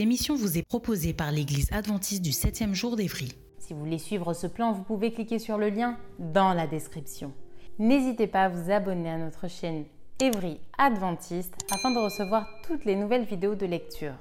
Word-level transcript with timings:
Émission 0.00 0.34
vous 0.34 0.56
est 0.56 0.66
proposée 0.66 1.12
par 1.12 1.30
l'Église 1.30 1.70
adventiste 1.72 2.22
du 2.22 2.30
7e 2.30 2.72
jour 2.72 2.96
d'Évry. 2.96 3.32
Si 3.58 3.74
vous 3.74 3.80
voulez 3.80 3.98
suivre 3.98 4.32
ce 4.32 4.46
plan, 4.46 4.72
vous 4.72 4.82
pouvez 4.82 5.12
cliquer 5.12 5.38
sur 5.38 5.58
le 5.58 5.68
lien 5.68 5.98
dans 6.18 6.54
la 6.54 6.66
description. 6.66 7.32
N'hésitez 7.78 8.26
pas 8.26 8.44
à 8.44 8.48
vous 8.48 8.70
abonner 8.70 9.10
à 9.10 9.18
notre 9.18 9.48
chaîne 9.48 9.84
Evry 10.18 10.58
Adventiste 10.78 11.54
afin 11.70 11.90
de 11.90 11.98
recevoir 11.98 12.46
toutes 12.66 12.84
les 12.84 12.96
nouvelles 12.96 13.24
vidéos 13.24 13.54
de 13.54 13.66
lecture. 13.66 14.14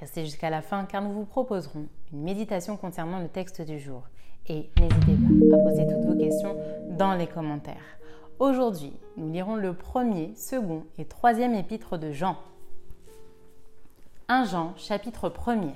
Restez 0.00 0.24
jusqu'à 0.24 0.50
la 0.50 0.62
fin 0.62 0.84
car 0.84 1.02
nous 1.02 1.12
vous 1.12 1.24
proposerons 1.24 1.86
une 2.12 2.22
méditation 2.22 2.76
concernant 2.76 3.18
le 3.18 3.28
texte 3.28 3.62
du 3.62 3.78
jour. 3.78 4.02
Et 4.46 4.70
n'hésitez 4.78 5.16
pas 5.50 5.56
à 5.56 5.58
poser 5.58 5.86
toutes 5.86 6.04
vos 6.04 6.18
questions 6.18 6.56
dans 6.98 7.14
les 7.14 7.26
commentaires. 7.26 7.98
Aujourd'hui, 8.38 8.92
nous 9.16 9.30
lirons 9.30 9.56
le 9.56 9.72
premier, 9.74 10.34
second 10.34 10.84
et 10.98 11.04
troisième 11.04 11.54
épître 11.54 11.98
de 11.98 12.12
Jean. 12.12 12.36
1 14.28 14.46
Jean 14.46 14.72
chapitre 14.78 15.28
1er. 15.28 15.74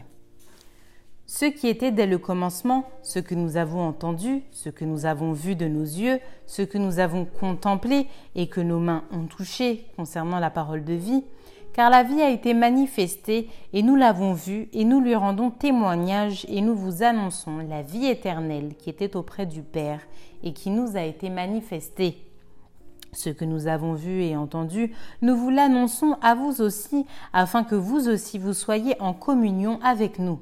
Ce 1.26 1.44
qui 1.44 1.68
était 1.68 1.92
dès 1.92 2.06
le 2.06 2.16
commencement, 2.16 2.84
ce 3.02 3.18
que 3.18 3.34
nous 3.34 3.58
avons 3.58 3.86
entendu, 3.86 4.42
ce 4.52 4.70
que 4.70 4.86
nous 4.86 5.04
avons 5.04 5.32
vu 5.32 5.54
de 5.54 5.68
nos 5.68 5.82
yeux, 5.82 6.18
ce 6.46 6.62
que 6.62 6.78
nous 6.78 6.98
avons 6.98 7.26
contemplé 7.26 8.06
et 8.34 8.46
que 8.46 8.62
nos 8.62 8.78
mains 8.78 9.04
ont 9.12 9.26
touché 9.26 9.84
concernant 9.96 10.38
la 10.38 10.48
parole 10.48 10.82
de 10.84 10.94
vie, 10.94 11.24
car 11.74 11.90
la 11.90 12.02
vie 12.02 12.22
a 12.22 12.30
été 12.30 12.54
manifestée 12.54 13.50
et 13.74 13.82
nous 13.82 13.96
l'avons 13.96 14.32
vue 14.32 14.70
et 14.72 14.84
nous 14.84 15.02
lui 15.02 15.14
rendons 15.14 15.50
témoignage 15.50 16.46
et 16.48 16.62
nous 16.62 16.74
vous 16.74 17.02
annonçons 17.02 17.58
la 17.68 17.82
vie 17.82 18.06
éternelle 18.06 18.76
qui 18.78 18.88
était 18.88 19.14
auprès 19.14 19.44
du 19.44 19.60
Père 19.60 20.00
et 20.42 20.54
qui 20.54 20.70
nous 20.70 20.96
a 20.96 21.02
été 21.02 21.28
manifestée. 21.28 22.27
Ce 23.12 23.30
que 23.30 23.44
nous 23.44 23.66
avons 23.66 23.94
vu 23.94 24.22
et 24.22 24.36
entendu, 24.36 24.92
nous 25.22 25.36
vous 25.36 25.50
l'annonçons 25.50 26.16
à 26.22 26.34
vous 26.34 26.60
aussi, 26.60 27.06
afin 27.32 27.64
que 27.64 27.74
vous 27.74 28.08
aussi 28.08 28.38
vous 28.38 28.52
soyez 28.52 29.00
en 29.00 29.14
communion 29.14 29.80
avec 29.82 30.18
nous. 30.18 30.38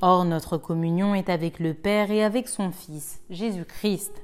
Or, 0.00 0.24
notre 0.24 0.58
communion 0.58 1.14
est 1.14 1.28
avec 1.28 1.58
le 1.58 1.74
Père 1.74 2.10
et 2.10 2.22
avec 2.22 2.48
son 2.48 2.70
Fils, 2.70 3.20
Jésus-Christ. 3.30 4.22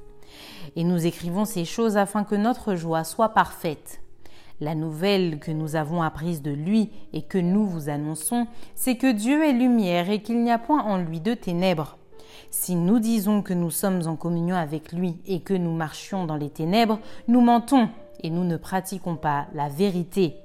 Et 0.77 0.85
nous 0.85 1.05
écrivons 1.05 1.45
ces 1.45 1.65
choses 1.65 1.97
afin 1.97 2.23
que 2.23 2.37
notre 2.37 2.77
joie 2.77 3.03
soit 3.03 3.31
parfaite. 3.31 4.01
La 4.61 4.77
nouvelle 4.77 5.41
que 5.41 5.51
nous 5.51 5.75
avons 5.75 6.01
apprise 6.01 6.43
de 6.43 6.53
lui 6.53 6.91
et 7.13 7.23
que 7.23 7.39
nous 7.39 7.67
vous 7.67 7.89
annonçons, 7.89 8.47
c'est 8.77 8.97
que 8.97 9.11
Dieu 9.11 9.45
est 9.45 9.53
lumière 9.53 10.11
et 10.11 10.23
qu'il 10.23 10.43
n'y 10.43 10.53
a 10.53 10.59
point 10.59 10.83
en 10.83 10.97
lui 10.97 11.21
de 11.21 11.35
ténèbres. 11.35 11.99
Si 12.57 12.77
nous 12.77 13.01
disons 13.01 13.43
que 13.43 13.53
nous 13.53 13.73
sommes 13.73 14.07
en 14.07 14.15
communion 14.15 14.55
avec 14.55 14.93
lui 14.93 15.17
et 15.27 15.41
que 15.41 15.55
nous 15.55 15.73
marchions 15.73 16.25
dans 16.25 16.37
les 16.37 16.51
ténèbres, 16.51 17.01
nous 17.27 17.41
mentons 17.41 17.89
et 18.23 18.31
nous 18.31 18.45
ne 18.45 18.57
pratiquons 18.57 19.17
pas 19.17 19.49
la 19.55 19.69
vérité. 19.69 20.37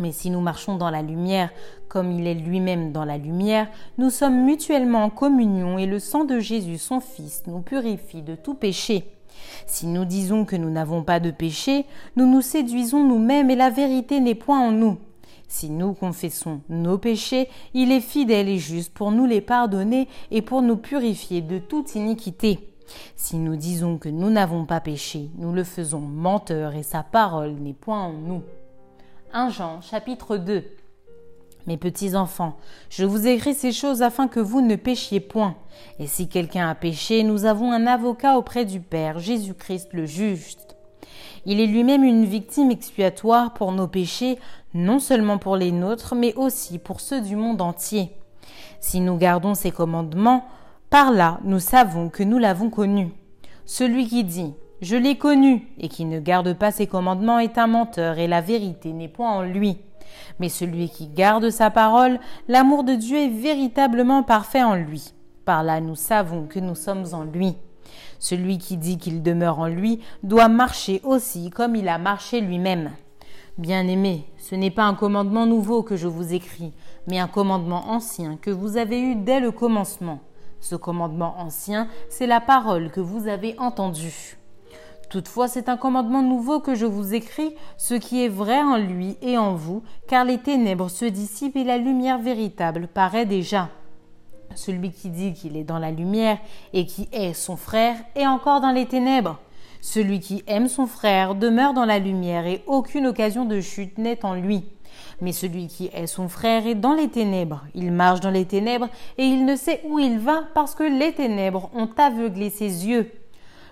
Mais 0.00 0.10
si 0.10 0.28
nous 0.28 0.40
marchons 0.40 0.76
dans 0.76 0.90
la 0.90 1.02
lumière, 1.02 1.50
comme 1.88 2.10
il 2.10 2.26
est 2.26 2.34
lui-même 2.34 2.90
dans 2.90 3.04
la 3.04 3.16
lumière, 3.16 3.68
nous 3.96 4.10
sommes 4.10 4.44
mutuellement 4.44 5.04
en 5.04 5.08
communion 5.08 5.78
et 5.78 5.86
le 5.86 6.00
sang 6.00 6.24
de 6.24 6.40
Jésus, 6.40 6.78
son 6.78 6.98
Fils, 6.98 7.44
nous 7.46 7.60
purifie 7.60 8.22
de 8.22 8.34
tout 8.34 8.54
péché. 8.54 9.04
Si 9.66 9.86
nous 9.86 10.04
disons 10.04 10.44
que 10.44 10.56
nous 10.56 10.70
n'avons 10.70 11.04
pas 11.04 11.20
de 11.20 11.30
péché, 11.30 11.86
nous 12.16 12.26
nous 12.26 12.42
séduisons 12.42 13.04
nous-mêmes 13.04 13.50
et 13.50 13.56
la 13.56 13.70
vérité 13.70 14.18
n'est 14.18 14.34
point 14.34 14.60
en 14.60 14.72
nous. 14.72 14.98
Si 15.48 15.70
nous 15.70 15.94
confessons 15.94 16.60
nos 16.68 16.98
péchés, 16.98 17.48
il 17.72 17.92
est 17.92 18.00
fidèle 18.00 18.48
et 18.48 18.58
juste 18.58 18.92
pour 18.92 19.12
nous 19.12 19.26
les 19.26 19.40
pardonner 19.40 20.08
et 20.30 20.42
pour 20.42 20.62
nous 20.62 20.76
purifier 20.76 21.40
de 21.40 21.58
toute 21.58 21.94
iniquité. 21.94 22.72
Si 23.14 23.36
nous 23.36 23.56
disons 23.56 23.98
que 23.98 24.08
nous 24.08 24.30
n'avons 24.30 24.64
pas 24.64 24.80
péché, 24.80 25.30
nous 25.38 25.52
le 25.52 25.64
faisons 25.64 26.00
menteur 26.00 26.74
et 26.74 26.82
sa 26.82 27.02
parole 27.02 27.52
n'est 27.52 27.72
point 27.72 28.02
en 28.02 28.12
nous. 28.12 28.42
1 29.32 29.50
Jean 29.50 29.80
chapitre 29.80 30.36
2 30.36 30.64
Mes 31.66 31.76
petits 31.76 32.16
enfants, 32.16 32.56
je 32.90 33.04
vous 33.04 33.26
écris 33.26 33.54
ces 33.54 33.72
choses 33.72 34.02
afin 34.02 34.28
que 34.28 34.40
vous 34.40 34.60
ne 34.60 34.76
péchiez 34.76 35.20
point. 35.20 35.56
Et 35.98 36.06
si 36.06 36.28
quelqu'un 36.28 36.68
a 36.68 36.74
péché, 36.74 37.22
nous 37.22 37.44
avons 37.44 37.72
un 37.72 37.86
avocat 37.86 38.38
auprès 38.38 38.64
du 38.64 38.80
Père, 38.80 39.18
Jésus-Christ 39.18 39.88
le 39.92 40.06
juste. 40.06 40.76
Il 41.44 41.60
est 41.60 41.66
lui-même 41.66 42.02
une 42.02 42.24
victime 42.24 42.72
expiatoire 42.72 43.54
pour 43.54 43.70
nos 43.70 43.86
péchés, 43.86 44.36
non 44.76 44.98
seulement 44.98 45.38
pour 45.38 45.56
les 45.56 45.72
nôtres, 45.72 46.14
mais 46.14 46.34
aussi 46.34 46.78
pour 46.78 47.00
ceux 47.00 47.20
du 47.20 47.34
monde 47.34 47.60
entier. 47.60 48.12
Si 48.80 49.00
nous 49.00 49.16
gardons 49.16 49.54
ses 49.54 49.70
commandements, 49.70 50.44
par 50.90 51.10
là 51.10 51.40
nous 51.44 51.58
savons 51.58 52.08
que 52.08 52.22
nous 52.22 52.38
l'avons 52.38 52.70
connu. 52.70 53.12
Celui 53.64 54.06
qui 54.06 54.22
dit 54.22 54.54
Je 54.80 54.96
l'ai 54.96 55.16
connu 55.16 55.66
et 55.78 55.88
qui 55.88 56.04
ne 56.04 56.20
garde 56.20 56.52
pas 56.54 56.70
ses 56.70 56.86
commandements 56.86 57.38
est 57.38 57.58
un 57.58 57.66
menteur 57.66 58.18
et 58.18 58.28
la 58.28 58.40
vérité 58.40 58.92
n'est 58.92 59.08
point 59.08 59.30
en 59.30 59.42
lui. 59.42 59.78
Mais 60.38 60.48
celui 60.48 60.88
qui 60.88 61.08
garde 61.08 61.50
sa 61.50 61.70
parole, 61.70 62.20
l'amour 62.46 62.84
de 62.84 62.94
Dieu 62.94 63.18
est 63.18 63.28
véritablement 63.28 64.22
parfait 64.22 64.62
en 64.62 64.74
lui. 64.74 65.12
Par 65.44 65.62
là 65.62 65.80
nous 65.80 65.96
savons 65.96 66.46
que 66.46 66.60
nous 66.60 66.74
sommes 66.74 67.06
en 67.12 67.24
lui. 67.24 67.56
Celui 68.18 68.58
qui 68.58 68.76
dit 68.76 68.98
qu'il 68.98 69.22
demeure 69.22 69.58
en 69.58 69.66
lui 69.66 70.00
doit 70.22 70.48
marcher 70.48 71.00
aussi 71.04 71.50
comme 71.50 71.76
il 71.76 71.88
a 71.88 71.98
marché 71.98 72.40
lui-même. 72.40 72.90
Bien-aimés, 73.58 74.26
ce 74.36 74.54
n'est 74.54 74.70
pas 74.70 74.84
un 74.84 74.92
commandement 74.92 75.46
nouveau 75.46 75.82
que 75.82 75.96
je 75.96 76.06
vous 76.06 76.34
écris, 76.34 76.74
mais 77.06 77.18
un 77.18 77.26
commandement 77.26 77.88
ancien 77.88 78.36
que 78.36 78.50
vous 78.50 78.76
avez 78.76 79.00
eu 79.00 79.14
dès 79.14 79.40
le 79.40 79.50
commencement. 79.50 80.20
Ce 80.60 80.74
commandement 80.74 81.34
ancien, 81.38 81.88
c'est 82.10 82.26
la 82.26 82.42
parole 82.42 82.90
que 82.90 83.00
vous 83.00 83.28
avez 83.28 83.58
entendue. 83.58 84.36
Toutefois, 85.08 85.48
c'est 85.48 85.70
un 85.70 85.78
commandement 85.78 86.20
nouveau 86.20 86.60
que 86.60 86.74
je 86.74 86.84
vous 86.84 87.14
écris, 87.14 87.54
ce 87.78 87.94
qui 87.94 88.22
est 88.22 88.28
vrai 88.28 88.60
en 88.60 88.76
lui 88.76 89.16
et 89.22 89.38
en 89.38 89.54
vous, 89.54 89.82
car 90.06 90.26
les 90.26 90.38
ténèbres 90.38 90.90
se 90.90 91.06
dissipent 91.06 91.56
et 91.56 91.64
la 91.64 91.78
lumière 91.78 92.18
véritable 92.18 92.88
paraît 92.88 93.24
déjà. 93.24 93.70
Celui 94.54 94.90
qui 94.90 95.08
dit 95.08 95.32
qu'il 95.32 95.56
est 95.56 95.64
dans 95.64 95.78
la 95.78 95.92
lumière 95.92 96.38
et 96.74 96.84
qui 96.84 97.08
est 97.10 97.32
son 97.32 97.56
frère 97.56 97.96
est 98.16 98.26
encore 98.26 98.60
dans 98.60 98.72
les 98.72 98.86
ténèbres. 98.86 99.38
Celui 99.88 100.18
qui 100.18 100.42
aime 100.48 100.66
son 100.66 100.88
frère 100.88 101.36
demeure 101.36 101.72
dans 101.72 101.84
la 101.84 102.00
lumière 102.00 102.44
et 102.44 102.64
aucune 102.66 103.06
occasion 103.06 103.44
de 103.44 103.60
chute 103.60 103.98
n'est 103.98 104.24
en 104.24 104.34
lui. 104.34 104.64
Mais 105.20 105.30
celui 105.30 105.68
qui 105.68 105.90
est 105.94 106.08
son 106.08 106.28
frère 106.28 106.66
est 106.66 106.74
dans 106.74 106.94
les 106.94 107.06
ténèbres. 107.06 107.62
Il 107.72 107.92
marche 107.92 108.18
dans 108.18 108.32
les 108.32 108.46
ténèbres 108.46 108.88
et 109.16 109.22
il 109.22 109.44
ne 109.46 109.54
sait 109.54 109.82
où 109.88 110.00
il 110.00 110.18
va 110.18 110.42
parce 110.54 110.74
que 110.74 110.82
les 110.82 111.12
ténèbres 111.12 111.70
ont 111.72 111.88
aveuglé 111.98 112.50
ses 112.50 112.88
yeux. 112.88 113.12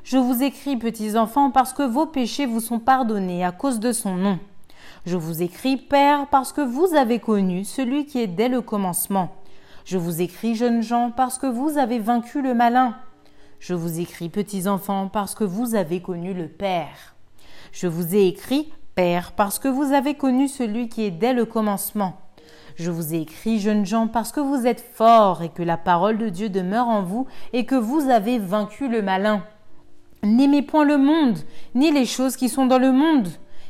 Je 0.05 0.17
vous 0.17 0.45
écris, 0.45 0.77
petits 0.77 1.17
enfants, 1.17 1.51
parce 1.51 1.73
que 1.73 1.83
vos 1.83 2.07
péchés 2.07 2.47
vous 2.47 2.61
sont 2.61 2.79
pardonnés 2.79 3.45
à 3.45 3.51
cause 3.51 3.81
de 3.81 3.91
son 3.91 4.15
nom. 4.15 4.39
Je 5.07 5.17
vous 5.17 5.43
écris, 5.43 5.77
Père, 5.77 6.29
parce 6.29 6.53
que 6.53 6.61
vous 6.61 6.95
avez 6.95 7.19
connu 7.19 7.65
celui 7.65 8.07
qui 8.07 8.21
est 8.21 8.29
dès 8.29 8.49
le 8.49 8.61
commencement. 8.61 9.31
Je 9.85 9.99
vous 9.99 10.23
écris, 10.23 10.55
jeunes 10.55 10.81
gens, 10.81 11.11
parce 11.11 11.39
que 11.39 11.49
vous 11.49 11.77
avez 11.77 11.99
vaincu 11.99 12.41
le 12.41 12.55
malin. 12.55 12.95
Je 13.67 13.73
vous 13.73 13.99
écris, 13.99 14.29
petits 14.29 14.69
enfants, 14.69 15.09
parce 15.11 15.35
que 15.35 15.43
vous 15.43 15.75
avez 15.75 16.03
connu 16.03 16.35
le 16.35 16.49
Père. 16.49 17.17
Je 17.73 17.87
vous 17.87 18.15
ai 18.15 18.27
écrit, 18.27 18.71
Père, 18.95 19.33
parce 19.33 19.59
que 19.59 19.69
vous 19.69 19.95
avez 19.95 20.13
connu 20.13 20.49
celui 20.49 20.91
qui 20.91 21.03
est 21.05 21.11
dès 21.11 21.33
le 21.33 21.47
commencement. 21.47 22.21
Je 22.77 22.91
vous 22.91 23.15
ai 23.15 23.23
écrit, 23.23 23.61
jeunes 23.61 23.87
gens, 23.87 24.07
parce 24.07 24.33
que 24.33 24.41
vous 24.41 24.67
êtes 24.67 24.83
forts 24.83 25.43
et 25.43 25.49
que 25.49 25.63
la 25.63 25.79
parole 25.79 26.19
de 26.19 26.29
Dieu 26.29 26.51
demeure 26.51 26.89
en 26.89 27.03
vous 27.03 27.27
et 27.55 27.65
que 27.65 27.75
vous 27.75 28.11
avez 28.11 28.39
vaincu 28.39 28.87
le 28.87 29.01
malin. 29.01 29.43
N'aimez 30.23 30.61
point 30.61 30.85
le 30.85 30.99
monde, 30.99 31.39
ni 31.75 31.91
les 31.91 32.05
choses 32.05 32.37
qui 32.37 32.51
sont 32.51 32.67
dans 32.67 32.79
le 32.79 32.93
monde. 32.93 33.29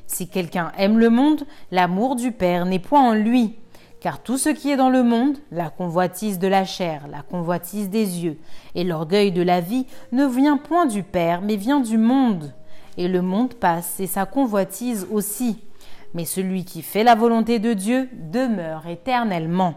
Si 0.09 0.29
quelqu'un 0.29 0.73
aime 0.77 0.99
le 0.99 1.09
monde, 1.09 1.45
l'amour 1.71 2.17
du 2.17 2.33
Père 2.33 2.67
n'est 2.67 2.81
point 2.81 3.11
en 3.11 3.15
lui. 3.15 3.55
Car 4.05 4.23
tout 4.23 4.37
ce 4.37 4.51
qui 4.51 4.71
est 4.71 4.77
dans 4.77 4.91
le 4.91 5.03
monde, 5.03 5.39
la 5.51 5.71
convoitise 5.71 6.39
de 6.39 6.47
la 6.47 6.67
chair, 6.67 7.09
la 7.11 7.23
convoitise 7.23 7.89
des 7.89 8.23
yeux 8.23 8.37
et 8.75 8.85
l'orgueil 8.85 9.33
de 9.33 9.41
la 9.41 9.63
vie, 9.63 9.87
ne 10.13 10.27
vient 10.27 10.59
point 10.59 10.85
du 10.85 11.03
Père, 11.03 11.41
mais 11.41 11.57
vient 11.57 11.81
du 11.81 11.97
monde. 11.97 12.53
Et 12.99 13.09
le 13.09 13.23
monde 13.23 13.55
passe 13.55 13.99
et 14.01 14.07
sa 14.07 14.27
convoitise 14.27 15.07
aussi. 15.11 15.65
mais 16.13 16.27
celui 16.27 16.67
qui 16.67 16.83
fait 16.83 17.03
la 17.03 17.15
volonté 17.15 17.59
de 17.59 17.73
Dieu 17.73 18.11
demeure 18.13 18.87
éternellement. 18.87 19.73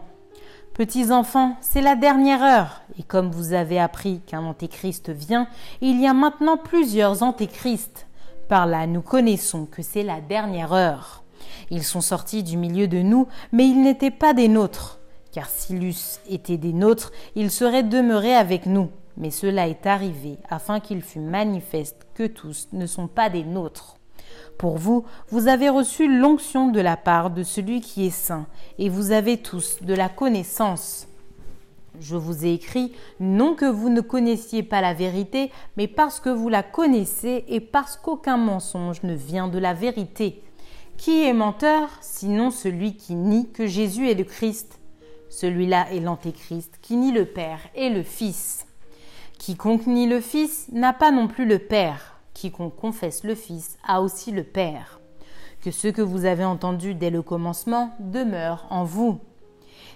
Petits 0.74 1.10
enfants, 1.10 1.56
c'est 1.62 1.80
la 1.80 1.96
dernière 1.96 2.42
heure, 2.42 2.82
et 2.98 3.04
comme 3.04 3.30
vous 3.30 3.54
avez 3.54 3.80
appris 3.80 4.20
qu'un 4.26 4.44
antéchrist 4.44 5.08
vient, 5.08 5.48
il 5.80 5.98
y 6.02 6.06
a 6.06 6.12
maintenant 6.12 6.58
plusieurs 6.58 7.22
antéchrists. 7.22 8.06
Par 8.50 8.66
là, 8.66 8.86
nous 8.86 9.00
connaissons 9.00 9.64
que 9.64 9.80
c'est 9.80 10.02
la 10.02 10.20
dernière 10.20 10.74
heure. 10.74 11.22
Ils 11.70 11.84
sont 11.84 12.00
sortis 12.00 12.42
du 12.42 12.56
milieu 12.56 12.88
de 12.88 12.98
nous, 12.98 13.28
mais 13.52 13.66
ils 13.66 13.82
n'étaient 13.82 14.10
pas 14.10 14.34
des 14.34 14.48
nôtres. 14.48 14.98
Car 15.32 15.48
s'ils 15.48 15.84
eussent 15.84 16.20
été 16.28 16.56
des 16.56 16.72
nôtres, 16.72 17.12
ils 17.34 17.50
seraient 17.50 17.82
demeurés 17.82 18.34
avec 18.34 18.66
nous. 18.66 18.90
Mais 19.16 19.30
cela 19.30 19.68
est 19.68 19.86
arrivé 19.86 20.38
afin 20.48 20.80
qu'il 20.80 21.02
fût 21.02 21.18
manifeste 21.18 22.06
que 22.14 22.26
tous 22.26 22.68
ne 22.72 22.86
sont 22.86 23.08
pas 23.08 23.28
des 23.30 23.44
nôtres. 23.44 23.96
Pour 24.58 24.78
vous, 24.78 25.04
vous 25.30 25.48
avez 25.48 25.68
reçu 25.68 26.08
l'onction 26.08 26.68
de 26.68 26.80
la 26.80 26.96
part 26.96 27.30
de 27.30 27.42
celui 27.42 27.80
qui 27.80 28.06
est 28.06 28.10
saint, 28.10 28.46
et 28.78 28.88
vous 28.88 29.12
avez 29.12 29.38
tous 29.38 29.82
de 29.82 29.94
la 29.94 30.08
connaissance. 30.08 31.06
Je 32.00 32.16
vous 32.16 32.44
ai 32.44 32.52
écrit 32.52 32.92
non 33.18 33.54
que 33.54 33.64
vous 33.64 33.88
ne 33.88 34.00
connaissiez 34.00 34.62
pas 34.62 34.80
la 34.80 34.94
vérité, 34.94 35.50
mais 35.76 35.88
parce 35.88 36.20
que 36.20 36.28
vous 36.28 36.48
la 36.48 36.62
connaissez 36.62 37.44
et 37.48 37.60
parce 37.60 37.96
qu'aucun 37.96 38.36
mensonge 38.36 39.02
ne 39.02 39.14
vient 39.14 39.48
de 39.48 39.58
la 39.58 39.74
vérité. 39.74 40.42
Qui 40.98 41.24
est 41.24 41.32
menteur, 41.32 41.88
sinon 42.00 42.50
celui 42.50 42.96
qui 42.96 43.14
nie 43.14 43.48
que 43.52 43.68
Jésus 43.68 44.10
est 44.10 44.14
le 44.14 44.24
Christ? 44.24 44.80
Celui-là 45.30 45.92
est 45.92 46.00
l'Antéchrist, 46.00 46.76
qui 46.82 46.96
nie 46.96 47.12
le 47.12 47.24
Père 47.24 47.60
et 47.76 47.88
le 47.88 48.02
Fils. 48.02 48.66
Quiconque 49.38 49.86
nie 49.86 50.08
le 50.08 50.20
Fils 50.20 50.66
n'a 50.72 50.92
pas 50.92 51.12
non 51.12 51.28
plus 51.28 51.46
le 51.46 51.60
Père. 51.60 52.20
Quiconque 52.34 52.74
confesse 52.74 53.22
le 53.22 53.36
Fils 53.36 53.78
a 53.86 54.02
aussi 54.02 54.32
le 54.32 54.42
Père. 54.42 55.00
Que 55.62 55.70
ce 55.70 55.86
que 55.86 56.02
vous 56.02 56.24
avez 56.24 56.44
entendu 56.44 56.94
dès 56.94 57.10
le 57.10 57.22
commencement 57.22 57.92
demeure 58.00 58.66
en 58.68 58.82
vous. 58.82 59.20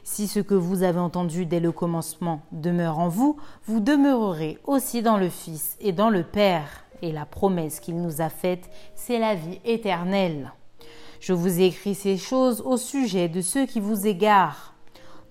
Si 0.05 0.29
ce 0.29 0.39
que 0.39 0.55
vous 0.55 0.85
avez 0.85 1.01
entendu 1.01 1.47
dès 1.47 1.61
le 1.61 1.73
commencement 1.73 2.43
demeure 2.53 3.01
en 3.01 3.09
vous, 3.09 3.37
vous 3.67 3.81
demeurerez 3.81 4.57
aussi 4.65 5.03
dans 5.03 5.19
le 5.19 5.31
Fils 5.31 5.77
et 5.81 5.91
dans 5.91 6.11
le 6.11 6.23
Père. 6.23 6.85
Et 7.03 7.11
la 7.11 7.27
promesse 7.27 7.81
qu'il 7.81 8.01
nous 8.01 8.21
a 8.21 8.29
faite, 8.29 8.71
c'est 8.95 9.19
la 9.19 9.35
vie 9.35 9.59
éternelle. 9.65 10.53
Je 11.23 11.33
vous 11.33 11.61
ai 11.61 11.67
écrit 11.67 11.95
ces 11.95 12.17
choses 12.17 12.63
au 12.63 12.77
sujet 12.77 13.29
de 13.29 13.43
ceux 13.43 13.65
qui 13.65 13.79
vous 13.79 14.09
égarent. 14.09 14.75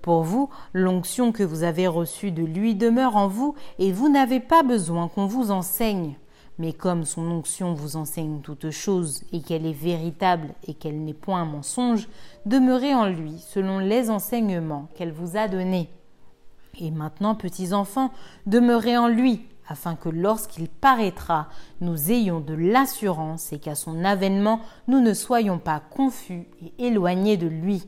Pour 0.01 0.23
vous, 0.23 0.49
l'onction 0.71 1.33
que 1.33 1.43
vous 1.43 1.63
avez 1.63 1.85
reçue 1.85 2.31
de 2.31 2.45
lui 2.45 2.75
demeure 2.75 3.17
en 3.17 3.27
vous, 3.27 3.55
et 3.77 3.91
vous 3.91 4.07
n'avez 4.07 4.39
pas 4.39 4.63
besoin 4.63 5.09
qu'on 5.09 5.25
vous 5.25 5.51
enseigne. 5.51 6.15
Mais 6.59 6.71
comme 6.71 7.03
son 7.03 7.29
onction 7.29 7.73
vous 7.73 7.97
enseigne 7.97 8.39
toutes 8.39 8.69
choses, 8.69 9.23
et 9.33 9.41
qu'elle 9.41 9.65
est 9.65 9.73
véritable 9.73 10.53
et 10.65 10.75
qu'elle 10.75 11.03
n'est 11.03 11.13
point 11.13 11.41
un 11.41 11.45
mensonge, 11.45 12.07
demeurez 12.45 12.95
en 12.95 13.07
lui 13.07 13.39
selon 13.39 13.79
les 13.79 14.09
enseignements 14.09 14.87
qu'elle 14.95 15.11
vous 15.11 15.35
a 15.35 15.49
donnés. 15.49 15.89
Et 16.79 16.89
maintenant, 16.89 17.35
petits 17.35 17.73
enfants, 17.73 18.11
demeurez 18.45 18.97
en 18.97 19.09
lui, 19.09 19.41
afin 19.71 19.95
que 19.95 20.09
lorsqu'il 20.09 20.67
paraîtra, 20.67 21.47
nous 21.79 22.11
ayons 22.11 22.41
de 22.41 22.53
l'assurance 22.53 23.53
et 23.53 23.59
qu'à 23.59 23.73
son 23.73 24.03
avènement, 24.03 24.59
nous 24.89 24.99
ne 24.99 25.13
soyons 25.13 25.59
pas 25.59 25.79
confus 25.79 26.45
et 26.61 26.87
éloignés 26.87 27.37
de 27.37 27.47
lui. 27.47 27.87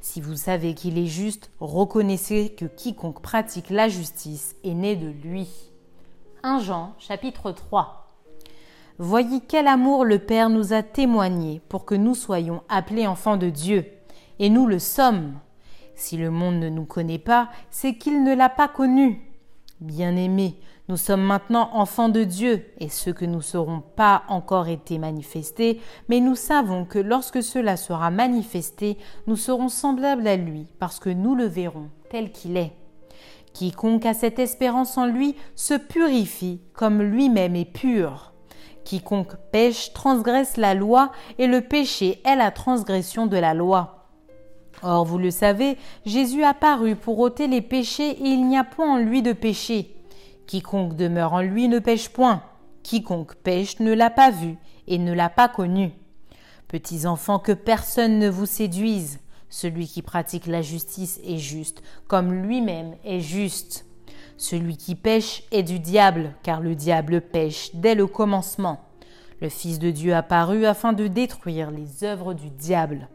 Si 0.00 0.22
vous 0.22 0.36
savez 0.36 0.72
qu'il 0.74 0.96
est 0.96 1.06
juste, 1.06 1.50
reconnaissez 1.60 2.54
que 2.56 2.64
quiconque 2.64 3.20
pratique 3.20 3.68
la 3.68 3.88
justice 3.88 4.56
est 4.64 4.72
né 4.72 4.96
de 4.96 5.08
lui. 5.08 5.46
1 6.42 6.60
Jean 6.60 6.94
chapitre 6.98 7.52
3 7.52 8.08
Voyez 8.98 9.40
quel 9.46 9.66
amour 9.66 10.06
le 10.06 10.18
Père 10.18 10.48
nous 10.48 10.72
a 10.72 10.82
témoigné 10.82 11.60
pour 11.68 11.84
que 11.84 11.94
nous 11.94 12.14
soyons 12.14 12.62
appelés 12.70 13.06
enfants 13.06 13.36
de 13.36 13.50
Dieu. 13.50 13.84
Et 14.38 14.48
nous 14.48 14.66
le 14.66 14.78
sommes. 14.78 15.34
Si 15.94 16.16
le 16.16 16.30
monde 16.30 16.56
ne 16.56 16.70
nous 16.70 16.86
connaît 16.86 17.18
pas, 17.18 17.50
c'est 17.70 17.96
qu'il 17.96 18.24
ne 18.24 18.34
l'a 18.34 18.48
pas 18.48 18.68
connu. 18.68 19.30
Bien-aimés, 19.80 20.60
nous 20.90 20.96
sommes 20.96 21.22
maintenant 21.22 21.70
enfants 21.74 22.08
de 22.08 22.24
Dieu, 22.24 22.66
et 22.80 22.88
ce 22.88 23.10
que 23.10 23.24
nous 23.24 23.42
serons 23.42 23.80
pas 23.94 24.24
encore 24.26 24.66
été 24.66 24.98
manifestés, 24.98 25.80
mais 26.08 26.18
nous 26.18 26.34
savons 26.34 26.84
que 26.84 26.98
lorsque 26.98 27.44
cela 27.44 27.76
sera 27.76 28.10
manifesté, 28.10 28.98
nous 29.28 29.36
serons 29.36 29.68
semblables 29.68 30.26
à 30.26 30.34
lui, 30.34 30.66
parce 30.80 30.98
que 30.98 31.08
nous 31.08 31.36
le 31.36 31.44
verrons 31.44 31.90
tel 32.10 32.32
qu'il 32.32 32.56
est. 32.56 32.72
Quiconque 33.52 34.04
a 34.04 34.14
cette 34.14 34.40
espérance 34.40 34.98
en 34.98 35.06
lui 35.06 35.36
se 35.54 35.74
purifie 35.74 36.60
comme 36.72 37.02
lui-même 37.02 37.54
est 37.54 37.72
pur. 37.72 38.32
Quiconque 38.82 39.36
pêche 39.52 39.92
transgresse 39.92 40.56
la 40.56 40.74
loi, 40.74 41.12
et 41.38 41.46
le 41.46 41.60
péché 41.60 42.20
est 42.24 42.34
la 42.34 42.50
transgression 42.50 43.26
de 43.26 43.36
la 43.36 43.54
loi. 43.54 44.08
Or, 44.82 45.04
vous 45.04 45.18
le 45.18 45.30
savez, 45.30 45.76
Jésus 46.04 46.42
apparut 46.42 46.96
pour 46.96 47.20
ôter 47.20 47.46
les 47.46 47.62
péchés, 47.62 48.10
et 48.10 48.28
il 48.28 48.48
n'y 48.48 48.58
a 48.58 48.64
point 48.64 48.94
en 48.94 48.98
lui 48.98 49.22
de 49.22 49.32
péché. 49.32 49.94
Quiconque 50.50 50.96
demeure 50.96 51.34
en 51.34 51.42
lui 51.42 51.68
ne 51.68 51.78
pêche 51.78 52.08
point. 52.08 52.42
Quiconque 52.82 53.36
pêche 53.36 53.78
ne 53.78 53.92
l'a 53.92 54.10
pas 54.10 54.32
vu 54.32 54.56
et 54.88 54.98
ne 54.98 55.12
l'a 55.12 55.28
pas 55.28 55.48
connu. 55.48 55.92
Petits 56.66 57.06
enfants, 57.06 57.38
que 57.38 57.52
personne 57.52 58.18
ne 58.18 58.28
vous 58.28 58.46
séduise. 58.46 59.20
Celui 59.48 59.86
qui 59.86 60.02
pratique 60.02 60.48
la 60.48 60.60
justice 60.60 61.20
est 61.24 61.38
juste, 61.38 61.84
comme 62.08 62.32
lui-même 62.32 62.96
est 63.04 63.20
juste. 63.20 63.86
Celui 64.36 64.76
qui 64.76 64.96
pêche 64.96 65.44
est 65.52 65.62
du 65.62 65.78
diable, 65.78 66.34
car 66.42 66.60
le 66.60 66.74
diable 66.74 67.20
pêche 67.20 67.70
dès 67.74 67.94
le 67.94 68.08
commencement. 68.08 68.80
Le 69.40 69.50
Fils 69.50 69.78
de 69.78 69.92
Dieu 69.92 70.16
apparut 70.16 70.66
afin 70.66 70.92
de 70.92 71.06
détruire 71.06 71.70
les 71.70 72.02
œuvres 72.02 72.34
du 72.34 72.50
diable. 72.50 73.08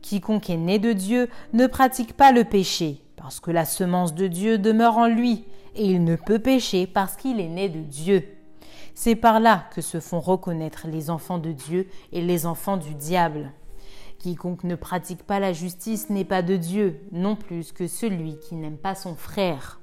Quiconque 0.00 0.48
est 0.48 0.56
né 0.56 0.78
de 0.78 0.94
Dieu 0.94 1.28
ne 1.52 1.66
pratique 1.66 2.14
pas 2.14 2.32
le 2.32 2.44
péché, 2.44 3.02
parce 3.16 3.38
que 3.38 3.50
la 3.50 3.66
semence 3.66 4.14
de 4.14 4.28
Dieu 4.28 4.56
demeure 4.56 4.96
en 4.96 5.08
lui, 5.08 5.44
et 5.74 5.84
il 5.84 6.04
ne 6.04 6.16
peut 6.16 6.38
pécher 6.38 6.86
parce 6.86 7.16
qu'il 7.16 7.40
est 7.40 7.48
né 7.48 7.68
de 7.68 7.80
Dieu. 7.80 8.24
C'est 8.94 9.16
par 9.16 9.40
là 9.40 9.68
que 9.74 9.80
se 9.80 10.00
font 10.00 10.20
reconnaître 10.20 10.86
les 10.86 11.10
enfants 11.10 11.38
de 11.38 11.52
Dieu 11.52 11.88
et 12.12 12.20
les 12.20 12.46
enfants 12.46 12.76
du 12.76 12.94
diable. 12.94 13.52
Quiconque 14.18 14.64
ne 14.64 14.74
pratique 14.74 15.22
pas 15.22 15.40
la 15.40 15.52
justice 15.52 16.10
n'est 16.10 16.24
pas 16.24 16.42
de 16.42 16.56
Dieu, 16.56 17.00
non 17.12 17.36
plus 17.36 17.72
que 17.72 17.86
celui 17.86 18.38
qui 18.38 18.54
n'aime 18.54 18.76
pas 18.76 18.94
son 18.94 19.14
frère 19.14 19.80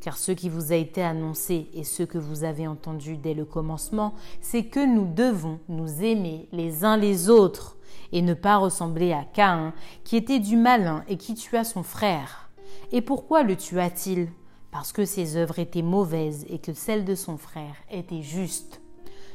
car 0.00 0.16
ce 0.16 0.32
qui 0.32 0.48
vous 0.48 0.72
a 0.72 0.76
été 0.76 1.02
annoncé 1.02 1.68
et 1.74 1.84
ce 1.84 2.02
que 2.02 2.18
vous 2.18 2.44
avez 2.44 2.66
entendu 2.66 3.16
dès 3.16 3.34
le 3.34 3.44
commencement, 3.44 4.14
c'est 4.40 4.64
que 4.64 4.84
nous 4.84 5.12
devons 5.12 5.58
nous 5.68 6.02
aimer 6.02 6.48
les 6.52 6.84
uns 6.84 6.96
les 6.96 7.30
autres 7.30 7.76
et 8.12 8.22
ne 8.22 8.34
pas 8.34 8.56
ressembler 8.56 9.12
à 9.12 9.24
Caïn, 9.24 9.74
qui 10.04 10.16
était 10.16 10.38
du 10.38 10.56
malin 10.56 11.04
et 11.08 11.16
qui 11.16 11.34
tua 11.34 11.64
son 11.64 11.82
frère. 11.82 12.48
Et 12.92 13.02
pourquoi 13.02 13.42
le 13.42 13.56
tua-t-il? 13.56 14.28
Parce 14.70 14.92
que 14.92 15.04
ses 15.04 15.36
œuvres 15.36 15.58
étaient 15.58 15.82
mauvaises 15.82 16.46
et 16.48 16.58
que 16.58 16.72
celles 16.72 17.04
de 17.04 17.14
son 17.14 17.36
frère 17.36 17.74
étaient 17.90 18.22
justes. 18.22 18.80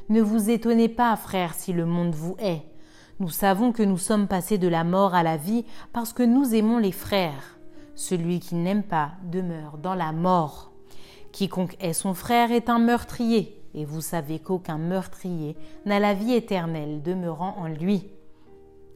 Ne 0.09 0.21
vous 0.21 0.49
étonnez 0.49 0.89
pas, 0.89 1.15
frère, 1.15 1.53
si 1.53 1.73
le 1.73 1.85
monde 1.85 2.13
vous 2.13 2.35
hait. 2.39 2.63
Nous 3.19 3.29
savons 3.29 3.71
que 3.71 3.83
nous 3.83 3.97
sommes 3.97 4.27
passés 4.27 4.57
de 4.57 4.67
la 4.67 4.83
mort 4.83 5.15
à 5.15 5.23
la 5.23 5.37
vie 5.37 5.65
parce 5.91 6.13
que 6.13 6.23
nous 6.23 6.53
aimons 6.53 6.77
les 6.77 6.91
frères. 6.91 7.57
Celui 7.95 8.39
qui 8.39 8.55
n'aime 8.55 8.83
pas 8.83 9.11
demeure 9.23 9.77
dans 9.77 9.95
la 9.95 10.11
mort. 10.11 10.71
Quiconque 11.31 11.77
est 11.79 11.93
son 11.93 12.13
frère 12.13 12.51
est 12.51 12.69
un 12.69 12.79
meurtrier, 12.79 13.59
et 13.73 13.85
vous 13.85 14.01
savez 14.01 14.39
qu'aucun 14.39 14.77
meurtrier 14.77 15.55
n'a 15.85 15.99
la 15.99 16.13
vie 16.13 16.33
éternelle 16.33 17.01
demeurant 17.01 17.55
en 17.57 17.67
lui. 17.67 18.09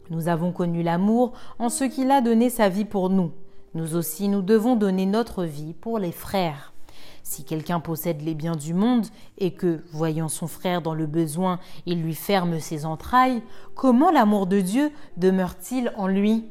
Nous 0.09 0.27
avons 0.27 0.51
connu 0.51 0.83
l'amour 0.83 1.33
en 1.57 1.69
ce 1.69 1.83
qu'il 1.83 2.11
a 2.11 2.21
donné 2.21 2.49
sa 2.49 2.69
vie 2.69 2.85
pour 2.85 3.09
nous. 3.09 3.31
Nous 3.77 3.95
aussi 3.95 4.27
nous 4.27 4.41
devons 4.41 4.75
donner 4.75 5.05
notre 5.05 5.43
vie 5.43 5.75
pour 5.75 5.99
les 5.99 6.11
frères. 6.11 6.73
Si 7.21 7.43
quelqu'un 7.43 7.79
possède 7.79 8.23
les 8.23 8.33
biens 8.33 8.55
du 8.55 8.73
monde 8.73 9.05
et 9.37 9.51
que, 9.51 9.83
voyant 9.91 10.29
son 10.29 10.47
frère 10.47 10.81
dans 10.81 10.95
le 10.95 11.05
besoin, 11.05 11.59
il 11.85 12.01
lui 12.01 12.15
ferme 12.15 12.59
ses 12.59 12.87
entrailles, 12.87 13.43
comment 13.75 14.09
l'amour 14.09 14.47
de 14.47 14.61
Dieu 14.61 14.89
demeure-t-il 15.17 15.93
en 15.95 16.07
lui? 16.07 16.49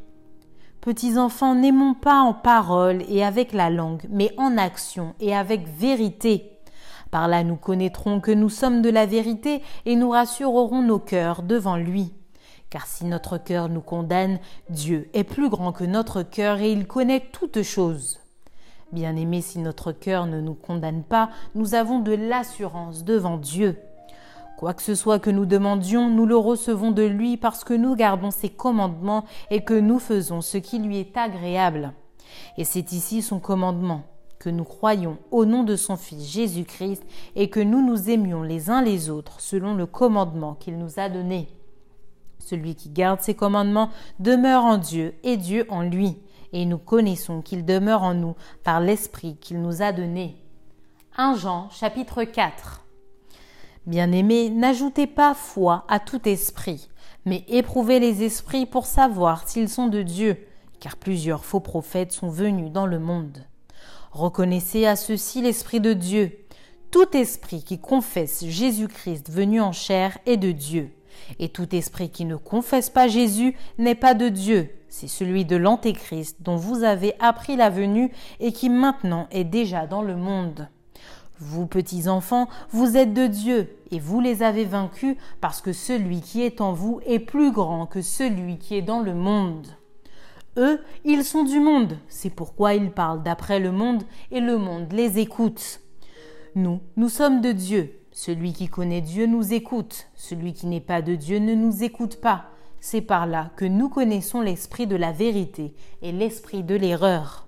Petits 0.80 1.18
enfants, 1.18 1.56
n'aimons 1.56 1.95
pas 1.95 2.21
en 2.21 2.33
parole 2.33 3.02
et 3.09 3.25
avec 3.25 3.52
la 3.52 3.71
langue, 3.71 4.04
mais 4.09 4.33
en 4.37 4.56
action 4.56 5.16
et 5.18 5.35
avec 5.35 5.66
vérité. 5.66 6.52
Par 7.11 7.26
là 7.26 7.42
nous 7.42 7.56
connaîtrons 7.56 8.21
que 8.21 8.30
nous 8.30 8.50
sommes 8.50 8.83
de 8.83 8.90
la 8.90 9.04
vérité 9.04 9.62
et 9.85 9.97
nous 9.97 10.11
rassurerons 10.11 10.83
nos 10.83 11.00
cœurs 11.00 11.42
devant 11.42 11.76
lui. 11.76 12.12
Car 12.70 12.87
si 12.87 13.04
notre 13.04 13.38
cœur 13.38 13.68
nous 13.68 13.80
condamne, 13.80 14.38
Dieu 14.70 15.08
est 15.14 15.25
plus 15.25 15.49
grand 15.49 15.73
que 15.73 15.85
notre 15.85 16.23
cœur 16.23 16.58
et 16.58 16.73
il 16.73 16.87
connaît 16.87 17.28
toutes 17.32 17.62
choses. 17.62 18.18
Bien-aimés, 18.92 19.40
si 19.40 19.58
notre 19.58 19.92
cœur 19.92 20.26
ne 20.26 20.40
nous 20.40 20.54
condamne 20.54 21.02
pas, 21.02 21.30
nous 21.54 21.75
avons 21.75 22.00
de 22.00 22.12
l'assurance 22.12 23.04
devant 23.04 23.37
Dieu. 23.37 23.78
Quoi 24.56 24.75
que 24.75 24.82
ce 24.82 24.94
soit 24.94 25.18
que 25.18 25.30
nous 25.30 25.44
demandions, 25.44 26.08
nous 26.08 26.25
le 26.25 26.37
recevons 26.37 26.90
de 26.90 27.02
lui 27.02 27.37
parce 27.37 27.62
que 27.62 27.75
nous 27.75 27.94
gardons 27.94 28.30
ses 28.30 28.49
commandements 28.49 29.25
et 29.50 29.62
que 29.62 29.75
nous 29.75 29.99
faisons 29.99 30.40
ce 30.40 30.56
qui 30.56 30.78
lui 30.78 30.99
est 30.99 31.16
agréable. 31.16 31.92
Et 32.56 32.64
c'est 32.64 32.92
ici 32.92 33.23
son 33.23 33.38
commandement, 33.38 34.02
que 34.38 34.49
nous 34.49 34.64
croyions 34.64 35.18
au 35.30 35.44
nom 35.44 35.62
de 35.62 35.76
son 35.76 35.96
Fils 35.96 36.25
Jésus-Christ 36.30 37.02
et 37.35 37.50
que 37.50 37.61
nous 37.61 37.85
nous 37.85 38.08
aimions 38.08 38.42
les 38.42 38.70
uns 38.70 38.82
les 38.82 39.11
autres 39.11 39.40
selon 39.40 39.75
le 39.75 39.87
commandement 39.87 40.54
qu'il 40.54 40.78
nous 40.78 40.99
a 40.99 41.08
donné. 41.08 41.49
Celui 42.46 42.76
qui 42.76 42.90
garde 42.90 43.20
ses 43.22 43.34
commandements 43.34 43.90
demeure 44.20 44.64
en 44.64 44.78
Dieu 44.78 45.16
et 45.24 45.36
Dieu 45.36 45.66
en 45.68 45.82
lui. 45.82 46.16
Et 46.52 46.64
nous 46.64 46.78
connaissons 46.78 47.42
qu'il 47.42 47.64
demeure 47.64 48.04
en 48.04 48.14
nous 48.14 48.36
par 48.62 48.78
l'Esprit 48.78 49.36
qu'il 49.40 49.60
nous 49.60 49.82
a 49.82 49.90
donné. 49.90 50.36
1 51.16 51.34
Jean 51.34 51.68
chapitre 51.70 52.22
4 52.22 52.84
Bien-aimés, 53.84 54.50
n'ajoutez 54.50 55.08
pas 55.08 55.34
foi 55.34 55.84
à 55.88 55.98
tout 55.98 56.28
esprit, 56.28 56.88
mais 57.24 57.44
éprouvez 57.48 57.98
les 57.98 58.22
esprits 58.22 58.64
pour 58.64 58.86
savoir 58.86 59.48
s'ils 59.48 59.68
sont 59.68 59.88
de 59.88 60.02
Dieu, 60.02 60.38
car 60.78 60.96
plusieurs 60.96 61.44
faux 61.44 61.58
prophètes 61.58 62.12
sont 62.12 62.28
venus 62.28 62.70
dans 62.70 62.86
le 62.86 63.00
monde. 63.00 63.44
Reconnaissez 64.12 64.86
à 64.86 64.94
ceux-ci 64.94 65.42
l'Esprit 65.42 65.80
de 65.80 65.94
Dieu. 65.94 66.46
Tout 66.92 67.16
esprit 67.16 67.64
qui 67.64 67.80
confesse 67.80 68.44
Jésus-Christ 68.44 69.30
venu 69.32 69.60
en 69.60 69.72
chair 69.72 70.16
est 70.26 70.36
de 70.36 70.52
Dieu. 70.52 70.95
Et 71.38 71.49
tout 71.49 71.75
esprit 71.75 72.11
qui 72.11 72.25
ne 72.25 72.37
confesse 72.37 72.90
pas 72.90 73.08
Jésus 73.08 73.56
n'est 73.78 73.94
pas 73.94 74.14
de 74.14 74.28
Dieu. 74.28 74.70
C'est 74.88 75.08
celui 75.08 75.44
de 75.44 75.56
l'Antéchrist 75.56 76.37
dont 76.40 76.56
vous 76.56 76.82
avez 76.82 77.14
appris 77.18 77.56
la 77.56 77.70
venue 77.70 78.12
et 78.40 78.52
qui 78.52 78.70
maintenant 78.70 79.26
est 79.30 79.44
déjà 79.44 79.87
dans 79.87 80.02
le 80.02 80.16
monde. 80.16 80.68
Vous, 81.38 81.66
petits 81.66 82.08
enfants, 82.08 82.49
vous 82.70 82.96
êtes 82.96 83.12
de 83.12 83.26
Dieu, 83.26 83.76
et 83.90 84.00
vous 84.00 84.20
les 84.20 84.42
avez 84.42 84.64
vaincus, 84.64 85.16
parce 85.42 85.61
que 85.61 85.75
celui 85.75 86.23
qui 86.23 86.42
est 86.42 86.62
en 86.62 86.73
vous 86.73 87.00
est 87.04 87.18
plus 87.18 87.52
grand 87.52 87.85
que 87.85 88.00
celui 88.00 88.56
qui 88.56 88.75
est 88.75 88.82
dans 88.82 89.00
le 89.00 89.12
monde. 89.12 89.66
Eux, 90.56 90.80
ils 91.04 91.25
sont 91.25 91.44
du 91.44 91.61
monde, 91.61 91.99
c'est 92.08 92.30
pourquoi 92.30 92.73
ils 92.73 92.90
parlent 92.90 93.23
d'après 93.23 93.61
le 93.61 93.70
monde, 93.70 94.02
et 94.30 94.40
le 94.40 94.56
monde 94.56 94.90
les 94.92 95.18
écoute. 95.18 95.80
Nous, 96.54 96.80
nous 96.96 97.11
sommes 97.11 97.42
de 97.42 97.52
Dieu. 97.52 98.00
Celui 98.18 98.54
qui 98.54 98.66
connaît 98.66 99.02
Dieu 99.02 99.26
nous 99.26 99.52
écoute, 99.52 100.08
celui 100.14 100.54
qui 100.54 100.66
n'est 100.66 100.80
pas 100.80 101.02
de 101.02 101.16
Dieu 101.16 101.38
ne 101.38 101.54
nous 101.54 101.85
écoute 101.85 102.18
pas. 102.18 102.46
C'est 102.80 103.02
par 103.02 103.26
là 103.26 103.50
que 103.56 103.66
nous 103.66 103.90
connaissons 103.90 104.40
l'esprit 104.40 104.87
de 104.87 104.96
la 104.96 105.12
vérité 105.12 105.75
et 106.00 106.12
l'esprit 106.12 106.62
de 106.62 106.75
l'erreur. 106.75 107.46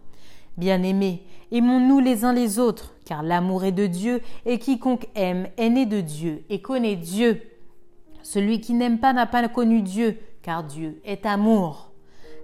Bien-aimés, 0.59 1.23
aimons-nous 1.53 2.01
les 2.01 2.27
uns 2.27 2.35
les 2.35 2.59
autres, 2.59 2.93
car 3.07 3.23
l'amour 3.23 3.65
est 3.65 3.73
de 3.73 3.87
Dieu, 3.87 4.21
et 4.45 4.59
quiconque 4.59 5.09
aime 5.15 5.49
est 5.57 5.71
né 5.71 5.87
de 5.87 6.03
Dieu 6.03 6.45
et 6.51 6.61
connaît 6.61 6.97
Dieu. 6.97 7.41
Celui 8.23 8.61
qui 8.61 8.75
n'aime 8.75 8.99
pas 8.99 9.15
n'a 9.15 9.25
pas 9.25 9.49
connu 9.49 9.81
Dieu, 9.81 10.19
car 10.43 10.65
Dieu 10.65 11.01
est 11.07 11.25
amour. 11.25 11.93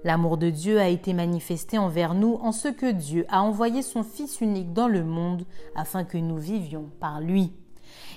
L'amour 0.03 0.39
de 0.39 0.49
Dieu 0.49 0.81
a 0.81 0.89
été 0.89 1.13
manifesté 1.13 1.77
envers 1.77 2.15
nous 2.15 2.39
en 2.41 2.53
ce 2.53 2.69
que 2.69 2.91
Dieu 2.91 3.27
a 3.29 3.43
envoyé 3.43 3.83
son 3.83 4.03
Fils 4.03 4.41
unique 4.41 4.73
dans 4.73 4.89
le 4.89 5.05
monde 5.05 5.45
afin 5.77 6.05
que 6.05 6.17
nous 6.17 6.39
vivions 6.39 6.89
par 7.01 7.21
lui. 7.21 7.53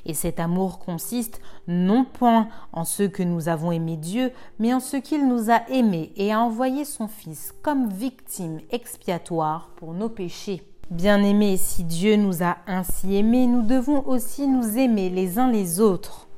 Et 0.07 0.13
cet 0.13 0.39
amour 0.39 0.79
consiste 0.79 1.41
non 1.67 2.05
point 2.05 2.47
en 2.71 2.85
ce 2.85 3.03
que 3.03 3.23
nous 3.23 3.49
avons 3.49 3.73
aimé 3.73 3.97
Dieu, 3.97 4.31
mais 4.57 4.73
en 4.73 4.79
ce 4.79 4.95
qu'il 4.95 5.27
nous 5.27 5.51
a 5.51 5.69
aimés 5.69 6.13
et 6.15 6.31
a 6.31 6.39
envoyé 6.39 6.85
son 6.85 7.09
Fils 7.09 7.53
comme 7.61 7.89
victime 7.89 8.61
expiatoire 8.71 9.69
pour 9.75 9.93
nos 9.93 10.07
péchés. 10.07 10.63
Bien-aimés, 10.89 11.57
si 11.57 11.83
Dieu 11.83 12.15
nous 12.15 12.41
a 12.41 12.55
ainsi 12.65 13.17
aimés, 13.17 13.47
nous 13.47 13.63
devons 13.63 14.07
aussi 14.07 14.47
nous 14.47 14.77
aimer 14.77 15.09
les 15.09 15.37
uns 15.37 15.51
les 15.51 15.81
autres. 15.81 16.29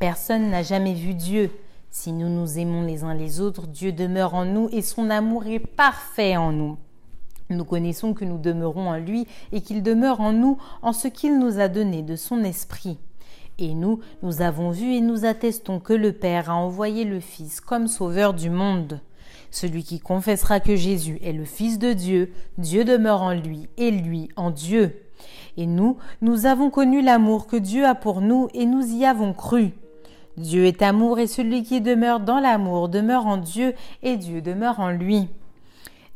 Personne 0.00 0.50
n'a 0.50 0.64
jamais 0.64 0.94
vu 0.94 1.14
Dieu. 1.14 1.52
Si 1.90 2.10
nous 2.10 2.28
nous 2.28 2.58
aimons 2.58 2.82
les 2.82 3.04
uns 3.04 3.14
les 3.14 3.40
autres, 3.40 3.68
Dieu 3.68 3.92
demeure 3.92 4.34
en 4.34 4.44
nous 4.44 4.68
et 4.72 4.82
son 4.82 5.10
amour 5.10 5.46
est 5.46 5.60
parfait 5.60 6.36
en 6.36 6.50
nous. 6.50 6.76
Nous 7.50 7.64
connaissons 7.64 8.14
que 8.14 8.24
nous 8.24 8.38
demeurons 8.38 8.88
en 8.88 8.96
lui 8.96 9.28
et 9.52 9.60
qu'il 9.60 9.84
demeure 9.84 10.20
en 10.20 10.32
nous 10.32 10.58
en 10.82 10.92
ce 10.92 11.06
qu'il 11.06 11.38
nous 11.38 11.60
a 11.60 11.68
donné 11.68 12.02
de 12.02 12.16
son 12.16 12.42
esprit. 12.42 12.98
Et 13.62 13.74
nous, 13.74 14.00
nous 14.24 14.42
avons 14.42 14.72
vu 14.72 14.92
et 14.92 15.00
nous 15.00 15.24
attestons 15.24 15.78
que 15.78 15.92
le 15.92 16.12
Père 16.12 16.50
a 16.50 16.56
envoyé 16.56 17.04
le 17.04 17.20
Fils 17.20 17.60
comme 17.60 17.86
sauveur 17.86 18.34
du 18.34 18.50
monde. 18.50 19.00
Celui 19.52 19.84
qui 19.84 20.00
confessera 20.00 20.58
que 20.58 20.74
Jésus 20.74 21.20
est 21.22 21.32
le 21.32 21.44
Fils 21.44 21.78
de 21.78 21.92
Dieu, 21.92 22.32
Dieu 22.58 22.84
demeure 22.84 23.22
en 23.22 23.34
lui 23.34 23.68
et 23.76 23.92
lui 23.92 24.28
en 24.34 24.50
Dieu. 24.50 24.96
Et 25.56 25.66
nous, 25.66 25.96
nous 26.22 26.46
avons 26.46 26.70
connu 26.70 27.02
l'amour 27.02 27.46
que 27.46 27.54
Dieu 27.54 27.86
a 27.86 27.94
pour 27.94 28.20
nous 28.20 28.48
et 28.52 28.66
nous 28.66 28.84
y 28.84 29.04
avons 29.04 29.32
cru. 29.32 29.70
Dieu 30.36 30.64
est 30.64 30.82
amour 30.82 31.20
et 31.20 31.28
celui 31.28 31.62
qui 31.62 31.80
demeure 31.80 32.18
dans 32.18 32.40
l'amour 32.40 32.88
demeure 32.88 33.28
en 33.28 33.36
Dieu 33.36 33.74
et 34.02 34.16
Dieu 34.16 34.42
demeure 34.42 34.80
en 34.80 34.90
lui. 34.90 35.28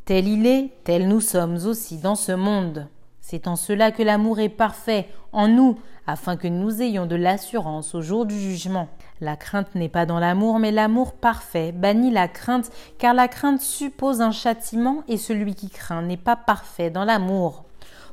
Tel 0.05 0.27
il 0.27 0.49
est, 0.49 0.71
tel 0.83 1.07
nous 1.07 1.21
sommes 1.21 1.59
aussi 1.65 1.99
dans 1.99 2.17
ce 2.17 2.33
monde. 2.33 2.89
C'est 3.21 3.47
en 3.47 3.55
cela 3.55 3.93
que 3.93 4.03
l'amour 4.03 4.41
est 4.41 4.49
parfait 4.49 5.09
en 5.33 5.49
nous, 5.49 5.79
afin 6.07 6.37
que 6.37 6.49
nous 6.49 6.83
ayons 6.83 7.07
de 7.07 7.17
l'assurance 7.17 7.95
au 7.95 8.03
jour 8.03 8.27
du 8.27 8.39
jugement. 8.39 8.89
La 9.21 9.37
crainte 9.37 9.75
n'est 9.75 9.89
pas 9.89 10.07
dans 10.07 10.19
l'amour, 10.19 10.59
mais 10.59 10.73
l'amour 10.73 11.13
parfait 11.13 11.73
bannit 11.73 12.11
la 12.11 12.29
crainte, 12.29 12.71
car 12.99 13.15
la 13.15 13.29
crainte 13.29 13.61
suppose 13.61 14.21
un 14.21 14.31
châtiment, 14.31 15.03
et 15.09 15.17
celui 15.17 15.55
qui 15.55 15.71
craint 15.71 16.03
n'est 16.03 16.17
pas 16.17 16.37
parfait 16.37 16.91
dans 16.91 17.05
l'amour. 17.05 17.65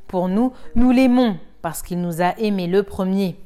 Pour 0.08 0.28
nous, 0.28 0.54
nous 0.76 0.92
l'aimons, 0.92 1.38
parce 1.62 1.82
qu'il 1.82 2.02
nous 2.02 2.22
a 2.22 2.38
aimés 2.40 2.68
le 2.68 2.84
premier. 2.84 3.38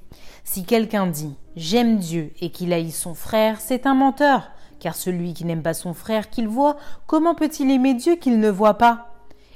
Si 0.43 0.63
quelqu'un 0.63 1.07
dit 1.07 1.35
J'aime 1.55 1.97
Dieu 1.97 2.31
et 2.39 2.51
qu'il 2.51 2.71
haït 2.71 2.91
son 2.91 3.15
frère, 3.15 3.59
c'est 3.59 3.87
un 3.87 3.95
menteur, 3.95 4.51
car 4.79 4.95
celui 4.95 5.33
qui 5.33 5.43
n'aime 5.43 5.63
pas 5.63 5.73
son 5.73 5.93
frère 5.93 6.29
qu'il 6.29 6.47
voit, 6.47 6.77
comment 7.07 7.35
peut-il 7.35 7.71
aimer 7.71 7.95
Dieu 7.95 8.15
qu'il 8.15 8.39
ne 8.39 8.49
voit 8.49 8.77
pas? 8.77 9.13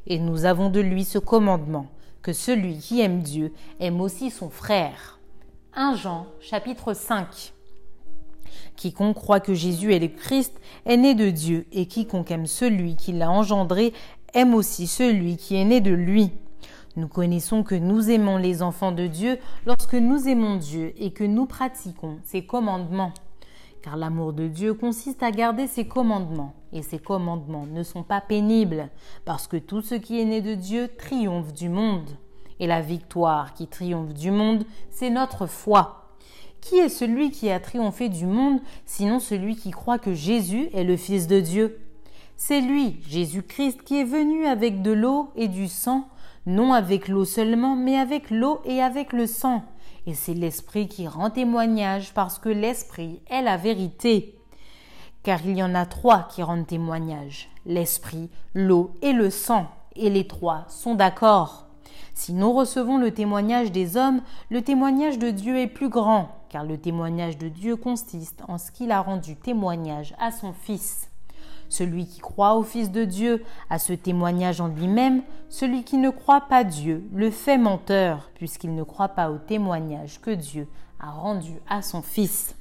Et 0.07 0.17
nous 0.17 0.45
avons 0.45 0.69
de 0.69 0.79
lui 0.79 1.05
ce 1.05 1.19
commandement, 1.19 1.86
que 2.21 2.33
celui 2.33 2.77
qui 2.77 3.01
aime 3.01 3.21
Dieu 3.21 3.53
aime 3.79 4.01
aussi 4.01 4.29
son 4.29 4.49
frère. 4.49 5.19
1 5.73 5.95
Jean 5.95 6.27
chapitre 6.39 6.93
5 6.93 7.53
Quiconque 8.75 9.15
croit 9.15 9.39
que 9.39 9.53
Jésus 9.53 9.93
est 9.93 9.99
le 9.99 10.07
Christ 10.07 10.59
est 10.85 10.97
né 10.97 11.15
de 11.15 11.29
Dieu, 11.29 11.65
et 11.71 11.85
quiconque 11.85 12.31
aime 12.31 12.47
celui 12.47 12.95
qui 12.95 13.13
l'a 13.13 13.31
engendré 13.31 13.93
aime 14.33 14.53
aussi 14.53 14.87
celui 14.87 15.37
qui 15.37 15.55
est 15.55 15.65
né 15.65 15.81
de 15.81 15.91
lui. 15.91 16.31
Nous 16.97 17.07
connaissons 17.07 17.63
que 17.63 17.75
nous 17.75 18.09
aimons 18.09 18.37
les 18.37 18.61
enfants 18.61 18.91
de 18.91 19.07
Dieu 19.07 19.37
lorsque 19.65 19.93
nous 19.93 20.27
aimons 20.27 20.57
Dieu 20.57 20.93
et 20.97 21.11
que 21.11 21.23
nous 21.23 21.45
pratiquons 21.45 22.19
ses 22.25 22.45
commandements. 22.45 23.13
Car 23.81 23.95
l'amour 23.95 24.33
de 24.33 24.47
Dieu 24.47 24.73
consiste 24.73 25.23
à 25.23 25.31
garder 25.31 25.67
ses 25.67 25.87
commandements, 25.87 26.53
et 26.73 26.81
ses 26.81 26.99
commandements 26.99 27.65
ne 27.65 27.83
sont 27.83 28.03
pas 28.03 28.21
pénibles, 28.21 28.89
parce 29.25 29.47
que 29.47 29.57
tout 29.57 29.81
ce 29.81 29.95
qui 29.95 30.19
est 30.19 30.25
né 30.25 30.41
de 30.41 30.55
Dieu 30.55 30.89
triomphe 30.97 31.53
du 31.53 31.69
monde. 31.69 32.09
Et 32.59 32.67
la 32.67 32.81
victoire 32.81 33.53
qui 33.53 33.67
triomphe 33.67 34.13
du 34.13 34.31
monde, 34.31 34.65
c'est 34.89 35.09
notre 35.09 35.47
foi. 35.47 35.97
Qui 36.61 36.77
est 36.77 36.89
celui 36.89 37.31
qui 37.31 37.49
a 37.49 37.59
triomphé 37.59 38.07
du 38.07 38.27
monde, 38.27 38.59
sinon 38.85 39.19
celui 39.19 39.55
qui 39.55 39.71
croit 39.71 39.97
que 39.97 40.13
Jésus 40.13 40.69
est 40.73 40.83
le 40.83 40.95
Fils 40.95 41.25
de 41.25 41.39
Dieu? 41.39 41.79
C'est 42.37 42.61
lui, 42.61 42.99
Jésus-Christ, 43.07 43.83
qui 43.83 43.99
est 43.99 44.03
venu 44.03 44.45
avec 44.45 44.81
de 44.81 44.91
l'eau 44.91 45.31
et 45.35 45.47
du 45.47 45.67
sang, 45.67 46.07
non 46.45 46.73
avec 46.73 47.07
l'eau 47.07 47.25
seulement, 47.25 47.75
mais 47.75 47.97
avec 47.97 48.29
l'eau 48.29 48.61
et 48.65 48.81
avec 48.81 49.13
le 49.13 49.27
sang. 49.27 49.63
Et 50.07 50.13
c'est 50.13 50.33
l'Esprit 50.33 50.87
qui 50.87 51.07
rend 51.07 51.29
témoignage, 51.29 52.13
parce 52.13 52.39
que 52.39 52.49
l'Esprit 52.49 53.21
est 53.29 53.41
la 53.41 53.57
vérité. 53.57 54.35
Car 55.23 55.45
il 55.45 55.55
y 55.55 55.63
en 55.63 55.75
a 55.75 55.85
trois 55.85 56.27
qui 56.29 56.41
rendent 56.41 56.65
témoignage, 56.65 57.49
l'Esprit, 57.65 58.29
l'eau 58.55 58.91
et 59.01 59.13
le 59.13 59.29
sang, 59.29 59.67
et 59.95 60.09
les 60.09 60.25
trois 60.25 60.65
sont 60.67 60.95
d'accord. 60.95 61.67
Si 62.13 62.33
nous 62.33 62.51
recevons 62.53 62.97
le 62.97 63.11
témoignage 63.11 63.71
des 63.71 63.97
hommes, 63.97 64.21
le 64.49 64.61
témoignage 64.61 65.19
de 65.19 65.29
Dieu 65.29 65.59
est 65.59 65.67
plus 65.67 65.89
grand, 65.89 66.29
car 66.49 66.63
le 66.63 66.77
témoignage 66.77 67.37
de 67.37 67.49
Dieu 67.49 67.75
consiste 67.75 68.41
en 68.47 68.57
ce 68.57 68.71
qu'il 68.71 68.91
a 68.91 69.01
rendu 69.01 69.35
témoignage 69.35 70.15
à 70.19 70.31
son 70.31 70.53
Fils. 70.53 71.07
Celui 71.69 72.05
qui 72.05 72.19
croit 72.19 72.55
au 72.55 72.63
Fils 72.63 72.91
de 72.91 73.05
Dieu 73.05 73.45
a 73.69 73.79
ce 73.79 73.93
témoignage 73.93 74.59
en 74.59 74.67
lui-même, 74.67 75.23
celui 75.49 75.83
qui 75.83 75.97
ne 75.97 76.09
croit 76.09 76.41
pas 76.41 76.63
Dieu 76.63 77.07
le 77.13 77.31
fait 77.31 77.57
menteur, 77.57 78.29
puisqu'il 78.35 78.75
ne 78.75 78.83
croit 78.83 79.09
pas 79.09 79.31
au 79.31 79.37
témoignage 79.37 80.19
que 80.19 80.31
Dieu 80.31 80.67
a 80.99 81.11
rendu 81.11 81.61
à 81.69 81.81
son 81.81 82.01
Fils. 82.01 82.55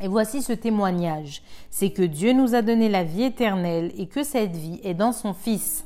Et 0.00 0.08
voici 0.08 0.42
ce 0.42 0.52
témoignage, 0.52 1.42
c'est 1.70 1.90
que 1.90 2.02
Dieu 2.02 2.32
nous 2.32 2.54
a 2.54 2.62
donné 2.62 2.88
la 2.88 3.02
vie 3.02 3.24
éternelle 3.24 3.92
et 3.96 4.06
que 4.06 4.22
cette 4.22 4.54
vie 4.54 4.80
est 4.84 4.94
dans 4.94 5.12
son 5.12 5.34
Fils. 5.34 5.84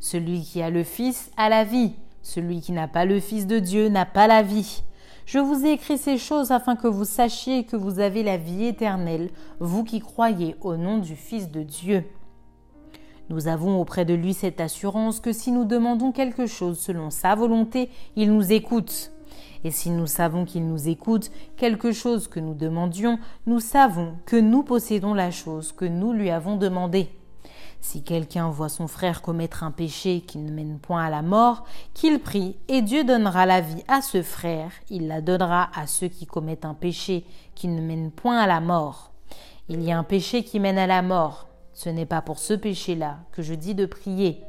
Celui 0.00 0.42
qui 0.42 0.62
a 0.62 0.70
le 0.70 0.82
Fils 0.82 1.30
a 1.36 1.50
la 1.50 1.64
vie, 1.64 1.92
celui 2.22 2.60
qui 2.60 2.72
n'a 2.72 2.88
pas 2.88 3.04
le 3.04 3.20
Fils 3.20 3.46
de 3.46 3.58
Dieu 3.58 3.88
n'a 3.88 4.06
pas 4.06 4.26
la 4.26 4.42
vie. 4.42 4.82
Je 5.26 5.38
vous 5.38 5.66
ai 5.66 5.72
écrit 5.72 5.98
ces 5.98 6.16
choses 6.16 6.52
afin 6.52 6.74
que 6.74 6.88
vous 6.88 7.04
sachiez 7.04 7.64
que 7.64 7.76
vous 7.76 8.00
avez 8.00 8.22
la 8.22 8.38
vie 8.38 8.64
éternelle, 8.64 9.30
vous 9.60 9.84
qui 9.84 10.00
croyez 10.00 10.56
au 10.62 10.76
nom 10.76 10.98
du 10.98 11.14
Fils 11.14 11.50
de 11.50 11.62
Dieu. 11.62 12.04
Nous 13.28 13.46
avons 13.46 13.80
auprès 13.80 14.04
de 14.04 14.14
lui 14.14 14.34
cette 14.34 14.60
assurance 14.60 15.20
que 15.20 15.32
si 15.32 15.52
nous 15.52 15.64
demandons 15.64 16.10
quelque 16.10 16.46
chose 16.46 16.80
selon 16.80 17.10
sa 17.10 17.34
volonté, 17.36 17.90
il 18.16 18.32
nous 18.32 18.52
écoute. 18.52 19.12
Et 19.64 19.70
si 19.70 19.90
nous 19.90 20.06
savons 20.06 20.44
qu'il 20.44 20.66
nous 20.66 20.88
écoute, 20.88 21.30
quelque 21.56 21.92
chose 21.92 22.28
que 22.28 22.40
nous 22.40 22.54
demandions, 22.54 23.18
nous 23.46 23.60
savons 23.60 24.14
que 24.26 24.36
nous 24.36 24.62
possédons 24.62 25.14
la 25.14 25.30
chose 25.30 25.72
que 25.72 25.84
nous 25.84 26.12
lui 26.12 26.30
avons 26.30 26.56
demandée. 26.56 27.08
Si 27.80 28.02
quelqu'un 28.02 28.50
voit 28.50 28.68
son 28.68 28.86
frère 28.86 29.22
commettre 29.22 29.64
un 29.64 29.70
péché 29.70 30.20
qui 30.20 30.38
ne 30.38 30.50
mène 30.50 30.78
point 30.78 31.04
à 31.04 31.10
la 31.10 31.22
mort, 31.22 31.64
qu'il 31.94 32.18
prie, 32.20 32.56
et 32.68 32.82
Dieu 32.82 33.04
donnera 33.04 33.46
la 33.46 33.62
vie 33.62 33.82
à 33.88 34.02
ce 34.02 34.22
frère, 34.22 34.70
il 34.90 35.08
la 35.08 35.20
donnera 35.20 35.70
à 35.74 35.86
ceux 35.86 36.08
qui 36.08 36.26
commettent 36.26 36.66
un 36.66 36.74
péché 36.74 37.24
qui 37.54 37.68
ne 37.68 37.80
mène 37.80 38.10
point 38.10 38.38
à 38.38 38.46
la 38.46 38.60
mort. 38.60 39.12
Il 39.68 39.82
y 39.82 39.92
a 39.92 39.98
un 39.98 40.04
péché 40.04 40.42
qui 40.44 40.60
mène 40.60 40.78
à 40.78 40.86
la 40.86 41.00
mort. 41.00 41.48
Ce 41.72 41.88
n'est 41.88 42.06
pas 42.06 42.20
pour 42.20 42.38
ce 42.38 42.52
péché-là 42.52 43.20
que 43.32 43.40
je 43.40 43.54
dis 43.54 43.74
de 43.74 43.86
prier. 43.86 44.44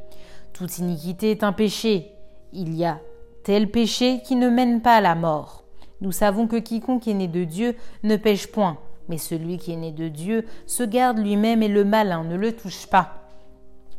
Toute 0.51 0.79
iniquité 0.79 1.31
est 1.31 1.43
un 1.43 1.53
péché. 1.53 2.11
Il 2.51 2.75
y 2.75 2.83
a 2.83 2.99
tel 3.43 3.69
péché 3.69 4.21
qui 4.25 4.35
ne 4.35 4.49
mène 4.49 4.81
pas 4.81 4.95
à 4.95 5.01
la 5.01 5.15
mort. 5.15 5.63
Nous 6.01 6.11
savons 6.11 6.47
que 6.47 6.57
quiconque 6.57 7.07
est 7.07 7.13
né 7.13 7.27
de 7.27 7.43
Dieu 7.43 7.75
ne 8.03 8.15
pêche 8.15 8.47
point, 8.47 8.77
mais 9.07 9.17
celui 9.17 9.57
qui 9.57 9.71
est 9.71 9.77
né 9.77 9.91
de 9.91 10.07
Dieu 10.07 10.45
se 10.65 10.83
garde 10.83 11.19
lui-même 11.19 11.61
et 11.61 11.67
le 11.67 11.83
malin 11.83 12.23
ne 12.23 12.35
le 12.35 12.55
touche 12.55 12.87
pas. 12.87 13.21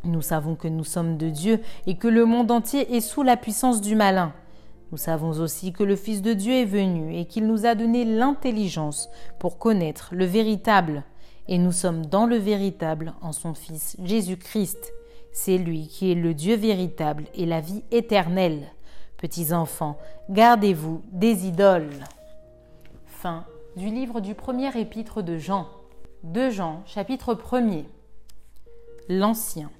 Nous 0.04 0.22
savons 0.22 0.56
que 0.56 0.66
nous 0.66 0.84
sommes 0.84 1.16
de 1.16 1.28
Dieu 1.28 1.60
et 1.86 1.96
que 1.96 2.08
le 2.08 2.24
monde 2.24 2.50
entier 2.50 2.96
est 2.96 3.00
sous 3.00 3.22
la 3.22 3.36
puissance 3.36 3.80
du 3.80 3.94
malin. 3.94 4.32
Nous 4.90 4.98
savons 4.98 5.30
aussi 5.40 5.72
que 5.72 5.84
le 5.84 5.96
Fils 5.96 6.22
de 6.22 6.32
Dieu 6.32 6.52
est 6.52 6.64
venu 6.64 7.16
et 7.16 7.24
qu'il 7.24 7.46
nous 7.46 7.66
a 7.66 7.74
donné 7.74 8.04
l'intelligence 8.04 9.08
pour 9.38 9.58
connaître 9.58 10.10
le 10.12 10.24
véritable. 10.24 11.04
Et 11.48 11.56
nous 11.56 11.72
sommes 11.72 12.06
dans 12.06 12.26
le 12.26 12.36
véritable 12.36 13.14
en 13.22 13.32
son 13.32 13.54
Fils 13.54 13.96
Jésus-Christ. 14.02 14.92
C'est 15.32 15.56
lui 15.56 15.86
qui 15.86 16.12
est 16.12 16.16
le 16.16 16.34
Dieu 16.34 16.56
véritable 16.56 17.24
et 17.34 17.46
la 17.46 17.60
vie 17.60 17.84
éternelle. 17.90 18.66
Petits 19.22 19.52
enfants, 19.52 19.98
gardez-vous 20.30 21.00
des 21.12 21.46
idoles. 21.46 21.92
Fin 23.06 23.44
du 23.76 23.86
livre 23.86 24.18
du 24.18 24.34
premier 24.34 24.76
épître 24.76 25.22
de 25.22 25.38
Jean. 25.38 25.68
De 26.24 26.50
Jean, 26.50 26.82
chapitre 26.86 27.34
1er. 27.34 27.84
L'Ancien. 29.08 29.70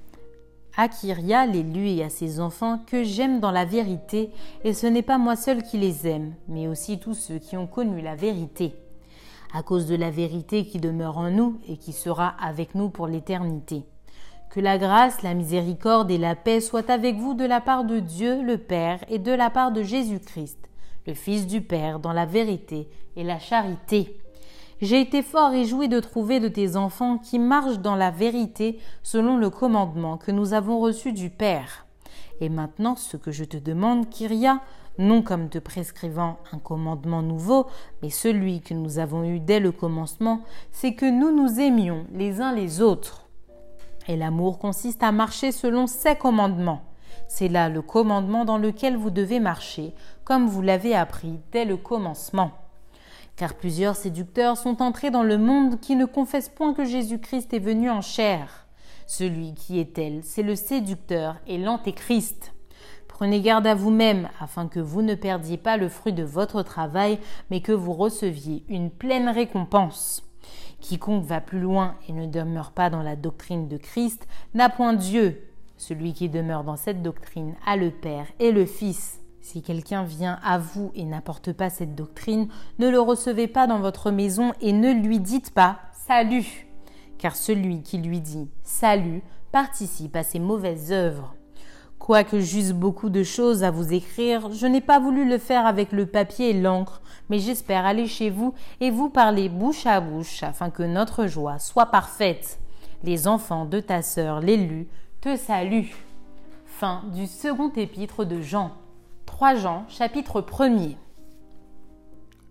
À 0.76 0.86
Kyria 0.86 1.44
l'élu 1.46 1.88
et 1.88 2.04
à 2.04 2.08
ses 2.08 2.38
enfants 2.38 2.78
que 2.86 3.02
j'aime 3.02 3.40
dans 3.40 3.50
la 3.50 3.64
vérité, 3.64 4.30
et 4.62 4.72
ce 4.72 4.86
n'est 4.86 5.02
pas 5.02 5.18
moi 5.18 5.34
seul 5.34 5.64
qui 5.64 5.76
les 5.76 6.06
aime, 6.06 6.34
mais 6.46 6.68
aussi 6.68 7.00
tous 7.00 7.14
ceux 7.14 7.38
qui 7.40 7.56
ont 7.56 7.66
connu 7.66 8.00
la 8.00 8.14
vérité. 8.14 8.76
À 9.52 9.64
cause 9.64 9.86
de 9.86 9.96
la 9.96 10.12
vérité 10.12 10.64
qui 10.64 10.78
demeure 10.78 11.18
en 11.18 11.32
nous 11.32 11.58
et 11.66 11.78
qui 11.78 11.92
sera 11.92 12.28
avec 12.28 12.76
nous 12.76 12.90
pour 12.90 13.08
l'éternité. 13.08 13.82
Que 14.52 14.60
la 14.60 14.76
grâce, 14.76 15.22
la 15.22 15.32
miséricorde 15.32 16.10
et 16.10 16.18
la 16.18 16.36
paix 16.36 16.60
soient 16.60 16.90
avec 16.90 17.16
vous 17.16 17.32
de 17.32 17.46
la 17.46 17.62
part 17.62 17.84
de 17.84 18.00
Dieu 18.00 18.42
le 18.42 18.58
Père 18.58 19.02
et 19.08 19.18
de 19.18 19.32
la 19.32 19.48
part 19.48 19.72
de 19.72 19.82
Jésus-Christ, 19.82 20.58
le 21.06 21.14
Fils 21.14 21.46
du 21.46 21.62
Père, 21.62 22.00
dans 22.00 22.12
la 22.12 22.26
vérité 22.26 22.86
et 23.16 23.24
la 23.24 23.38
charité. 23.38 24.14
J'ai 24.82 25.00
été 25.00 25.22
fort 25.22 25.52
réjoui 25.52 25.88
de 25.88 26.00
trouver 26.00 26.38
de 26.38 26.48
tes 26.48 26.76
enfants 26.76 27.16
qui 27.16 27.38
marchent 27.38 27.78
dans 27.78 27.96
la 27.96 28.10
vérité 28.10 28.78
selon 29.02 29.38
le 29.38 29.48
commandement 29.48 30.18
que 30.18 30.30
nous 30.30 30.52
avons 30.52 30.80
reçu 30.80 31.14
du 31.14 31.30
Père. 31.30 31.86
Et 32.42 32.50
maintenant, 32.50 32.94
ce 32.94 33.16
que 33.16 33.30
je 33.30 33.44
te 33.44 33.56
demande, 33.56 34.10
Kyria, 34.10 34.60
non 34.98 35.22
comme 35.22 35.48
te 35.48 35.58
prescrivant 35.58 36.36
un 36.52 36.58
commandement 36.58 37.22
nouveau, 37.22 37.68
mais 38.02 38.10
celui 38.10 38.60
que 38.60 38.74
nous 38.74 38.98
avons 38.98 39.24
eu 39.24 39.40
dès 39.40 39.60
le 39.60 39.72
commencement, 39.72 40.42
c'est 40.72 40.92
que 40.92 41.06
nous 41.06 41.34
nous 41.34 41.58
aimions 41.58 42.04
les 42.12 42.42
uns 42.42 42.52
les 42.52 42.82
autres. 42.82 43.21
Et 44.08 44.16
l'amour 44.16 44.58
consiste 44.58 45.02
à 45.02 45.12
marcher 45.12 45.52
selon 45.52 45.86
ses 45.86 46.16
commandements. 46.16 46.82
C'est 47.28 47.48
là 47.48 47.68
le 47.68 47.82
commandement 47.82 48.44
dans 48.44 48.58
lequel 48.58 48.96
vous 48.96 49.10
devez 49.10 49.40
marcher, 49.40 49.94
comme 50.24 50.46
vous 50.46 50.62
l'avez 50.62 50.94
appris 50.94 51.40
dès 51.52 51.64
le 51.64 51.76
commencement 51.76 52.52
car 53.36 53.54
plusieurs 53.54 53.96
séducteurs 53.96 54.56
sont 54.56 54.82
entrés 54.82 55.10
dans 55.10 55.22
le 55.22 55.38
monde 55.38 55.80
qui 55.80 55.96
ne 55.96 56.04
confessent 56.04 56.48
point 56.48 56.74
que 56.74 56.84
Jésus-Christ 56.84 57.52
est 57.54 57.58
venu 57.58 57.90
en 57.90 58.00
chair. 58.00 58.66
Celui 59.06 59.54
qui 59.54 59.80
est 59.80 59.94
tel, 59.94 60.20
c'est 60.22 60.42
le 60.42 60.54
séducteur 60.54 61.36
et 61.46 61.58
l'antéchrist. 61.58 62.52
Prenez 63.08 63.40
garde 63.40 63.66
à 63.66 63.74
vous-même, 63.74 64.28
afin 64.40 64.68
que 64.68 64.80
vous 64.80 65.02
ne 65.02 65.14
perdiez 65.14 65.58
pas 65.58 65.76
le 65.76 65.88
fruit 65.88 66.12
de 66.12 66.22
votre 66.22 66.62
travail, 66.62 67.18
mais 67.50 67.60
que 67.60 67.72
vous 67.72 67.92
receviez 67.92 68.64
une 68.68 68.90
pleine 68.90 69.28
récompense. 69.28 70.22
Quiconque 70.82 71.24
va 71.24 71.40
plus 71.40 71.60
loin 71.60 71.94
et 72.08 72.12
ne 72.12 72.26
demeure 72.26 72.72
pas 72.72 72.90
dans 72.90 73.02
la 73.02 73.16
doctrine 73.16 73.68
de 73.68 73.76
Christ 73.78 74.26
n'a 74.52 74.68
point 74.68 74.92
Dieu. 74.92 75.40
Celui 75.78 76.12
qui 76.12 76.28
demeure 76.28 76.64
dans 76.64 76.76
cette 76.76 77.02
doctrine 77.02 77.54
a 77.64 77.76
le 77.76 77.90
Père 77.90 78.26
et 78.40 78.52
le 78.52 78.66
Fils. 78.66 79.20
Si 79.40 79.62
quelqu'un 79.62 80.02
vient 80.02 80.38
à 80.44 80.58
vous 80.58 80.90
et 80.94 81.04
n'apporte 81.04 81.52
pas 81.52 81.70
cette 81.70 81.94
doctrine, 81.94 82.48
ne 82.78 82.88
le 82.88 83.00
recevez 83.00 83.48
pas 83.48 83.66
dans 83.66 83.80
votre 83.80 84.10
maison 84.10 84.52
et 84.60 84.72
ne 84.72 84.92
lui 84.92 85.20
dites 85.20 85.54
pas 85.54 85.78
Salut, 86.06 86.66
car 87.16 87.36
celui 87.36 87.82
qui 87.82 87.98
lui 87.98 88.20
dit 88.20 88.50
Salut 88.62 89.22
participe 89.52 90.16
à 90.16 90.24
ses 90.24 90.40
mauvaises 90.40 90.92
œuvres. 90.92 91.34
Quoique 92.04 92.40
j'eusse 92.40 92.72
beaucoup 92.72 93.10
de 93.10 93.22
choses 93.22 93.62
à 93.62 93.70
vous 93.70 93.92
écrire, 93.92 94.50
je 94.50 94.66
n'ai 94.66 94.80
pas 94.80 94.98
voulu 94.98 95.24
le 95.24 95.38
faire 95.38 95.66
avec 95.66 95.92
le 95.92 96.04
papier 96.04 96.50
et 96.50 96.60
l'encre, 96.60 97.00
mais 97.30 97.38
j'espère 97.38 97.86
aller 97.86 98.08
chez 98.08 98.28
vous 98.28 98.54
et 98.80 98.90
vous 98.90 99.08
parler 99.08 99.48
bouche 99.48 99.86
à 99.86 100.00
bouche 100.00 100.42
afin 100.42 100.70
que 100.70 100.82
notre 100.82 101.28
joie 101.28 101.60
soit 101.60 101.86
parfaite. 101.86 102.58
Les 103.04 103.28
enfants 103.28 103.66
de 103.66 103.78
ta 103.78 104.02
sœur, 104.02 104.40
l'élu, 104.40 104.88
te 105.20 105.36
saluent. 105.36 105.94
Fin 106.66 107.04
du 107.14 107.28
second 107.28 107.70
épître 107.70 108.24
de 108.24 108.40
Jean. 108.40 108.72
3 109.26 109.54
Jean, 109.54 109.84
chapitre 109.88 110.40
1er. 110.40 110.96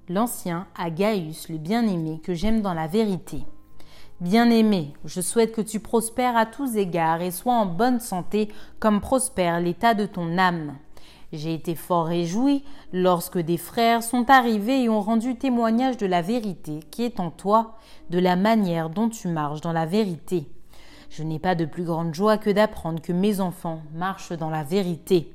L'Ancien 0.08 0.66
à 0.78 0.90
Gaius, 0.90 1.50
le 1.50 1.58
bien-aimé, 1.58 2.22
que 2.24 2.34
j'aime 2.34 2.62
dans 2.62 2.74
la 2.74 2.88
vérité. 2.88 3.44
Bien-aimé, 4.22 4.94
je 5.04 5.20
souhaite 5.20 5.52
que 5.52 5.62
tu 5.62 5.80
prospères 5.80 6.38
à 6.38 6.46
tous 6.46 6.76
égards 6.76 7.24
et 7.24 7.32
sois 7.32 7.56
en 7.56 7.66
bonne 7.66 8.00
santé 8.00 8.50
comme 8.80 9.02
prospère 9.02 9.60
l'état 9.60 9.96
de 9.96 10.06
ton 10.06 10.38
âme. 10.38 10.76
J'ai 11.34 11.56
été 11.56 11.74
fort 11.74 12.06
réjoui 12.06 12.64
lorsque 12.94 13.40
des 13.40 13.58
frères 13.58 14.04
sont 14.04 14.30
arrivés 14.30 14.84
et 14.84 14.90
ont 14.90 15.02
rendu 15.02 15.38
témoignage 15.38 15.98
de 15.98 16.06
la 16.06 16.22
vérité 16.22 16.82
qui 16.92 17.02
est 17.02 17.20
en 17.20 17.32
toi, 17.32 17.80
de 18.12 18.20
la 18.20 18.36
manière 18.36 18.92
dont 18.92 19.10
tu 19.10 19.28
marches 19.28 19.62
dans 19.62 19.74
la 19.74 19.88
vérité. 19.88 20.46
Je 21.10 21.24
n'ai 21.24 21.40
pas 21.40 21.56
de 21.56 21.66
plus 21.66 21.84
grande 21.84 22.14
joie 22.14 22.38
que 22.38 22.52
d'apprendre 22.52 23.02
que 23.02 23.14
mes 23.14 23.42
enfants 23.42 23.82
marchent 23.96 24.34
dans 24.34 24.52
la 24.52 24.64
vérité. 24.64 25.34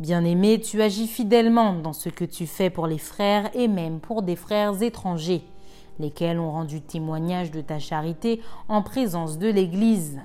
Bien-aimé, 0.00 0.60
tu 0.60 0.82
agis 0.82 1.06
fidèlement 1.06 1.74
dans 1.74 1.92
ce 1.92 2.08
que 2.08 2.24
tu 2.24 2.48
fais 2.48 2.70
pour 2.70 2.88
les 2.88 2.98
frères 2.98 3.50
et 3.54 3.68
même 3.68 4.00
pour 4.00 4.22
des 4.22 4.36
frères 4.36 4.82
étrangers, 4.82 5.44
lesquels 5.98 6.38
ont 6.38 6.50
rendu 6.50 6.80
témoignage 6.80 7.50
de 7.50 7.60
ta 7.60 7.78
charité 7.78 8.40
en 8.68 8.82
présence 8.82 9.38
de 9.38 9.48
l'Église. 9.48 10.20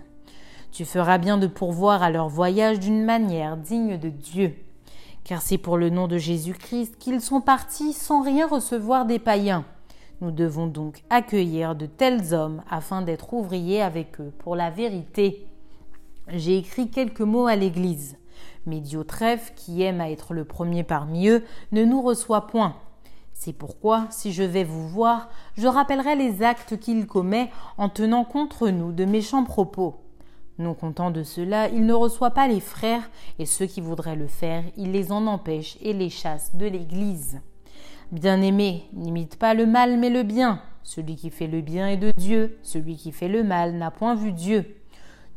Tu 0.72 0.86
feras 0.86 1.18
bien 1.18 1.38
de 1.38 1.48
pourvoir 1.48 2.02
à 2.02 2.10
leur 2.10 2.30
voyage 2.30 2.80
d'une 2.80 3.04
manière 3.04 3.58
digne 3.58 3.98
de 3.98 4.10
Dieu, 4.10 4.56
car 5.24 5.42
c'est 5.42 5.58
pour 5.58 5.78
le 5.78 5.90
nom 5.90 6.08
de 6.08 6.18
Jésus-Christ 6.18 6.98
qu'ils 6.98 7.22
sont 7.22 7.42
partis 7.42 7.94
sans 7.94 8.24
rien 8.24 8.48
recevoir 8.48 9.06
des 9.06 9.20
païens. 9.20 9.66
Nous 10.22 10.32
devons 10.32 10.68
donc 10.68 11.04
accueillir 11.10 11.76
de 11.76 11.88
tels 11.88 12.34
hommes 12.34 12.62
afin 12.70 13.02
d'être 13.02 13.34
ouvriers 13.34 13.82
avec 13.82 14.22
eux 14.22 14.32
pour 14.38 14.56
la 14.56 14.70
vérité. 14.70 15.48
J'ai 16.28 16.58
écrit 16.58 16.90
quelques 16.90 17.22
mots 17.22 17.48
à 17.48 17.56
l'Église. 17.56 18.18
Médiotref, 18.68 19.54
qui 19.56 19.82
aime 19.82 20.00
à 20.00 20.12
être 20.12 20.34
le 20.34 20.46
premier 20.46 20.84
parmi 20.84 21.28
eux, 21.28 21.44
ne 21.72 21.84
nous 21.84 22.02
reçoit 22.02 22.48
point. 22.48 22.76
C'est 23.44 23.54
pourquoi, 23.54 24.06
si 24.12 24.34
je 24.34 24.44
vais 24.44 24.64
vous 24.64 24.88
voir, 24.88 25.28
je 25.58 25.66
rappellerai 25.66 26.16
les 26.16 26.44
actes 26.44 26.78
qu'il 26.78 27.08
commet 27.08 27.50
en 27.80 27.90
tenant 27.90 28.24
contre 28.24 28.70
nous 28.70 28.92
de 28.92 29.04
méchants 29.04 29.46
propos. 29.46 29.96
Non 30.60 30.76
content 30.76 31.10
de 31.10 31.24
cela, 31.24 31.68
il 31.70 31.88
ne 31.88 31.94
reçoit 31.94 32.30
pas 32.30 32.48
les 32.48 32.60
frères, 32.60 33.10
et 33.40 33.48
ceux 33.48 33.66
qui 33.66 33.82
voudraient 33.82 34.16
le 34.16 34.28
faire, 34.28 34.64
il 34.78 34.92
les 34.92 35.12
en 35.12 35.26
empêche 35.26 35.80
et 35.82 35.94
les 35.94 36.12
chasse 36.12 36.56
de 36.56 36.68
l'Église. 36.68 37.42
Bien-aimé, 38.12 38.84
n'imite 38.94 39.38
pas 39.38 39.56
le 39.56 39.66
mal 39.66 39.98
mais 39.98 40.12
le 40.12 40.22
bien. 40.22 40.62
Celui 40.84 41.16
qui 41.16 41.32
fait 41.32 41.48
le 41.48 41.62
bien 41.62 41.88
est 41.88 41.98
de 41.98 42.12
Dieu, 42.12 42.60
celui 42.62 42.96
qui 42.96 43.12
fait 43.12 43.28
le 43.28 43.44
mal 43.44 43.74
n'a 43.74 43.90
point 43.90 44.14
vu 44.14 44.34
Dieu. 44.34 44.76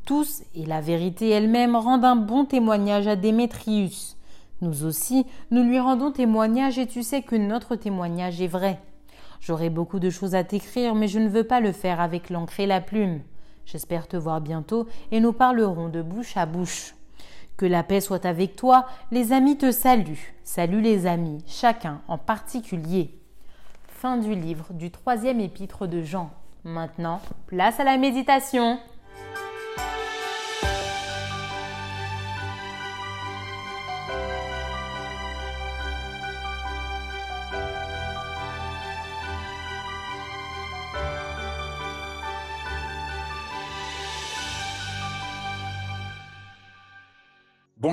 Tous, 0.05 0.43
et 0.55 0.67
la 0.67 0.83
vérité 0.83 1.31
elle-même, 1.31 1.75
rendent 1.75 2.05
un 2.05 2.17
bon 2.17 2.45
témoignage 2.45 3.07
à 3.07 3.17
Démétrius. 3.17 4.19
Nous 4.65 4.87
aussi, 4.87 5.27
nous 5.51 5.63
lui 5.63 5.79
rendons 5.79 6.11
témoignage 6.11 6.79
et 6.79 6.87
tu 6.87 7.03
sais 7.03 7.21
que 7.21 7.37
notre 7.37 7.77
témoignage 7.77 8.41
est 8.41 8.47
vrai. 8.47 8.81
J'aurai 9.39 9.69
beaucoup 9.69 9.99
de 9.99 10.09
choses 10.09 10.35
à 10.35 10.43
t'écrire, 10.43 10.95
mais 10.95 11.07
je 11.07 11.19
ne 11.19 11.29
veux 11.29 11.45
pas 11.45 11.61
le 11.61 11.71
faire 11.71 12.01
avec 12.01 12.31
l'encre 12.31 12.61
et 12.61 12.67
la 12.67 12.81
plume. 12.81 13.21
J'espère 13.67 14.09
te 14.09 14.17
voir 14.17 14.41
bientôt 14.41 14.89
et 15.11 15.21
nous 15.21 15.35
parlerons 15.35 15.91
de 15.91 16.01
bouche 16.01 16.39
à 16.39 16.47
bouche. 16.47 16.95
Que 17.59 17.67
la 17.67 17.83
paix 17.83 18.01
soit 18.01 18.25
avec 18.25 18.57
toi, 18.57 18.87
les 19.11 19.33
amis 19.33 19.59
te 19.59 19.71
saluent. 19.71 20.35
Salut 20.45 20.81
les 20.81 21.07
amis, 21.07 21.45
chacun 21.47 22.01
en 22.09 22.17
particulier. 22.17 23.21
Fin 23.87 24.17
du 24.17 24.35
livre 24.35 24.73
du 24.73 24.91
troisième 24.91 25.41
épître 25.41 25.87
de 25.87 26.01
Jean. 26.01 26.31
Maintenant, 26.65 27.21
place 27.49 27.81
à 27.81 27.85
la 27.85 27.99
méditation. 27.99 28.79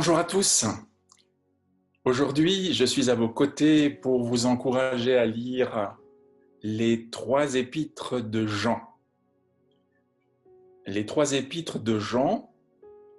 Bonjour 0.02 0.18
à 0.18 0.24
tous. 0.24 0.66
Aujourd'hui, 2.06 2.74
je 2.74 2.86
suis 2.86 3.12
à 3.12 3.14
vos 3.14 3.30
côtés 3.30 3.92
pour 3.92 4.24
vous 4.24 4.48
encourager 4.48 5.16
à 5.16 5.28
lire 5.28 5.96
les 6.64 7.12
trois 7.12 7.54
épîtres 7.54 8.20
de 8.20 8.48
Jean. 8.48 8.82
les 10.88 11.06
trois 11.06 11.34
épîtres 11.34 11.78
de 11.78 12.00
Jean 12.00 12.52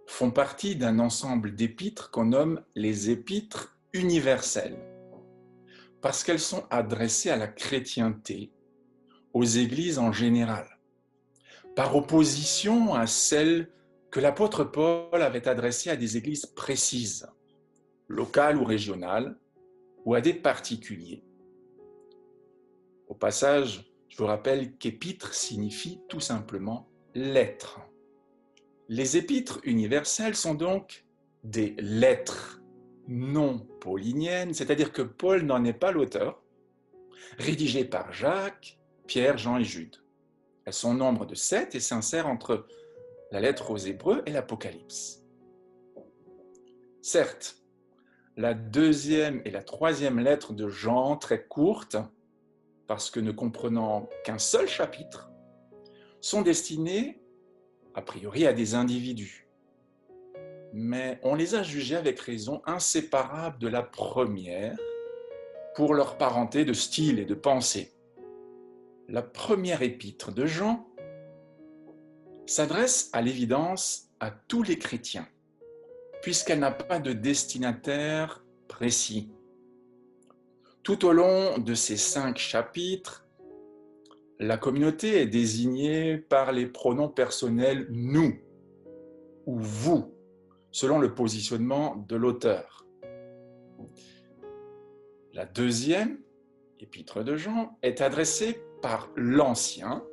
font 0.09 0.33
partie 0.33 0.75
d'un 0.75 0.99
ensemble 0.99 1.55
d'épîtres 1.55 2.11
qu'on 2.11 2.25
nomme 2.25 2.65
les 2.75 3.11
épîtres 3.11 3.79
universelles, 3.93 4.81
parce 6.01 6.25
qu'elles 6.25 6.41
sont 6.41 6.65
adressées 6.69 7.31
à 7.31 7.37
la 7.37 7.47
chrétienté, 7.47 8.51
aux 9.35 9.45
églises 9.45 10.01
en 10.01 10.11
général, 10.11 10.67
par 11.77 11.95
opposition 11.95 12.93
à 12.93 13.07
celles 13.07 13.71
que 14.13 14.21
l'apôtre 14.21 14.63
Paul 14.63 15.23
avait 15.23 15.49
adressées 15.49 15.89
à 15.89 15.97
des 15.97 16.19
églises 16.19 16.45
précises, 16.45 17.27
locales 18.09 18.59
ou 18.59 18.65
régionales, 18.65 19.39
ou 20.05 20.15
à 20.15 20.21
des 20.21 20.35
particuliers. 20.35 21.25
Au 23.09 23.15
passage, 23.15 23.91
je 24.09 24.19
vous 24.19 24.27
rappelle 24.27 24.77
qu'épître 24.77 25.33
signifie 25.33 26.03
tout 26.11 26.21
simplement 26.21 26.91
lettres. 27.15 27.81
Les 28.89 29.17
épîtres 29.17 29.61
universelles 29.65 30.37
sont 30.37 30.55
donc 30.55 31.07
des 31.43 31.75
lettres 31.79 32.63
non 33.09 33.67
pauliniennes, 33.81 34.53
c'est-à-dire 34.53 34.93
que 34.93 35.03
Paul 35.03 35.43
n'en 35.43 35.65
est 35.65 35.73
pas 35.73 35.91
l'auteur, 35.91 36.43
rédigées 37.39 37.87
par 37.87 38.13
Jacques, 38.13 38.79
Pierre, 39.07 39.39
Jean 39.39 39.57
et 39.57 39.65
Jude. 39.65 39.97
Elles 40.67 40.75
sont 40.75 40.93
nombre 40.93 41.25
de 41.25 41.35
sept 41.35 41.75
et 41.75 41.81
s'insèrent 41.81 42.29
entre 42.29 42.67
la 43.33 43.41
lettre 43.41 43.71
aux 43.71 43.79
Hébreux 43.79 44.23
et 44.27 44.31
l'Apocalypse. 44.31 45.25
Certes, 47.01 47.57
la 48.37 48.53
deuxième 48.53 49.41
et 49.47 49.51
la 49.51 49.63
troisième 49.63 50.21
lettre 50.21 50.53
de 50.53 50.69
Jean, 50.69 51.17
très 51.17 51.43
courtes, 51.43 51.97
parce 52.87 53.11
que 53.11 53.21
ne 53.21 53.33
comprenant 53.33 54.09
qu'un 54.25 54.39
seul 54.39 54.69
chapitre, 54.69 55.31
sont 56.21 56.43
destinés, 56.43 57.23
a 57.95 58.03
priori, 58.03 58.47
à 58.47 58.53
des 58.53 58.75
individus. 58.75 59.49
Mais 60.75 61.19
on 61.23 61.35
les 61.35 61.55
a 61.55 61.63
jugés 61.63 61.97
avec 61.97 62.21
raison 62.21 62.61
inséparables 62.67 63.59
de 63.59 63.69
la 63.69 63.83
première 63.83 64.77
pour 65.75 65.95
leur 65.95 66.19
parenté 66.19 66.67
de 66.67 66.75
style 66.75 67.19
et 67.19 67.25
de 67.25 67.35
pensée. 67.35 67.95
La 69.09 69.23
première 69.23 69.81
épître 69.81 70.33
de 70.33 70.45
Jean 70.45 70.87
s'adresse 72.47 73.11
à 73.13 73.23
l'évidence 73.23 74.11
à 74.21 74.31
tous 74.31 74.63
les 74.63 74.79
chrétiens, 74.79 75.29
puisqu'elle 76.23 76.61
n'a 76.61 76.71
pas 76.71 76.99
de 76.99 77.13
destinataire 77.13 78.45
précis. 78.69 79.31
Tout 80.83 81.05
au 81.05 81.13
long 81.13 81.59
de 81.59 81.75
ces 81.75 81.97
cinq 81.97 82.39
chapitres, 82.39 83.27
la 84.39 84.57
communauté 84.57 85.21
est 85.21 85.27
désignée 85.27 86.19
par 86.19 86.53
les 86.53 86.67
pronoms 86.67 87.09
personnels 87.09 87.87
nous 87.91 88.35
ou 89.47 89.59
vous, 89.59 90.13
selon 90.73 90.99
le 90.99 91.15
positionnement 91.15 92.05
de 92.09 92.17
l'auteur. 92.17 92.87
La 95.33 95.47
deuxième, 95.47 96.19
épître 96.81 97.23
de 97.23 97.37
Jean, 97.37 97.79
est 97.83 98.01
adressée 98.01 98.63
par 98.83 99.11
l'Ancien, 99.17 100.05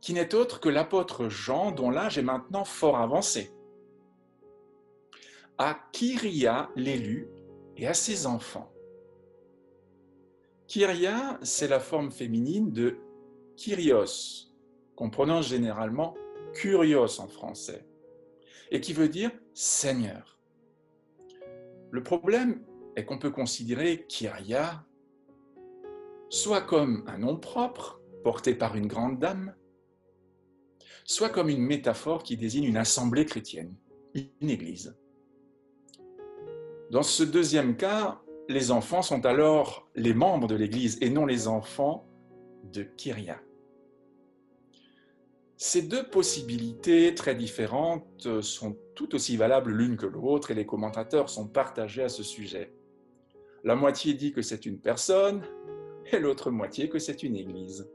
qui 0.00 0.14
n'est 0.14 0.34
autre 0.34 0.60
que 0.60 0.68
l'apôtre 0.68 1.28
Jean, 1.28 1.72
dont 1.72 1.90
l'âge 1.90 2.18
est 2.18 2.22
maintenant 2.22 2.64
fort 2.64 2.98
avancé, 2.98 3.52
à 5.58 5.78
Kyria 5.92 6.70
l'élu 6.76 7.28
et 7.76 7.86
à 7.86 7.94
ses 7.94 8.26
enfants. 8.26 8.72
Kyria, 10.68 11.38
c'est 11.42 11.68
la 11.68 11.80
forme 11.80 12.10
féminine 12.10 12.72
de 12.72 12.98
Kyrios, 13.56 14.52
qu'on 14.94 15.10
prononce 15.10 15.48
généralement 15.48 16.14
Curios 16.52 17.20
en 17.20 17.26
français, 17.26 17.86
et 18.70 18.80
qui 18.80 18.92
veut 18.92 19.08
dire 19.08 19.30
Seigneur. 19.54 20.38
Le 21.90 22.02
problème 22.02 22.62
est 22.96 23.04
qu'on 23.04 23.18
peut 23.18 23.30
considérer 23.30 24.06
Kyria 24.08 24.84
soit 26.28 26.60
comme 26.60 27.04
un 27.06 27.18
nom 27.18 27.36
propre 27.36 28.00
porté 28.22 28.54
par 28.54 28.76
une 28.76 28.86
grande 28.86 29.18
dame, 29.18 29.54
soit 31.08 31.30
comme 31.30 31.48
une 31.48 31.62
métaphore 31.62 32.22
qui 32.22 32.36
désigne 32.36 32.64
une 32.64 32.76
assemblée 32.76 33.24
chrétienne, 33.24 33.74
une 34.14 34.50
église. 34.50 34.94
Dans 36.90 37.02
ce 37.02 37.22
deuxième 37.22 37.76
cas, 37.76 38.20
les 38.48 38.70
enfants 38.70 39.00
sont 39.00 39.24
alors 39.24 39.88
les 39.94 40.12
membres 40.12 40.46
de 40.46 40.54
l'Église 40.54 40.98
et 41.00 41.08
non 41.08 41.24
les 41.24 41.48
enfants 41.48 42.06
de 42.62 42.82
Kyria. 42.82 43.40
Ces 45.56 45.82
deux 45.82 46.08
possibilités 46.08 47.14
très 47.14 47.34
différentes 47.34 48.42
sont 48.42 48.76
tout 48.94 49.14
aussi 49.14 49.38
valables 49.38 49.72
l'une 49.72 49.96
que 49.96 50.06
l'autre 50.06 50.50
et 50.50 50.54
les 50.54 50.66
commentateurs 50.66 51.30
sont 51.30 51.48
partagés 51.48 52.02
à 52.02 52.10
ce 52.10 52.22
sujet. 52.22 52.74
La 53.64 53.76
moitié 53.76 54.12
dit 54.12 54.32
que 54.32 54.42
c'est 54.42 54.66
une 54.66 54.78
personne 54.78 55.42
et 56.12 56.18
l'autre 56.18 56.50
moitié 56.50 56.90
que 56.90 56.98
c'est 56.98 57.22
une 57.22 57.36
église. 57.36 57.88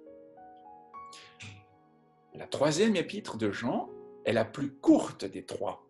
La 2.35 2.47
troisième 2.47 2.95
épître 2.95 3.37
de 3.37 3.51
Jean 3.51 3.89
est 4.25 4.33
la 4.33 4.43
plus 4.43 4.71
courte 4.71 5.23
des 5.23 5.45
trois. 5.45 5.87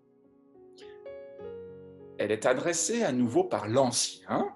Elle 2.17 2.31
est 2.31 2.45
adressée 2.45 3.03
à 3.03 3.13
nouveau 3.13 3.45
par 3.45 3.69
l'Ancien 3.69 4.53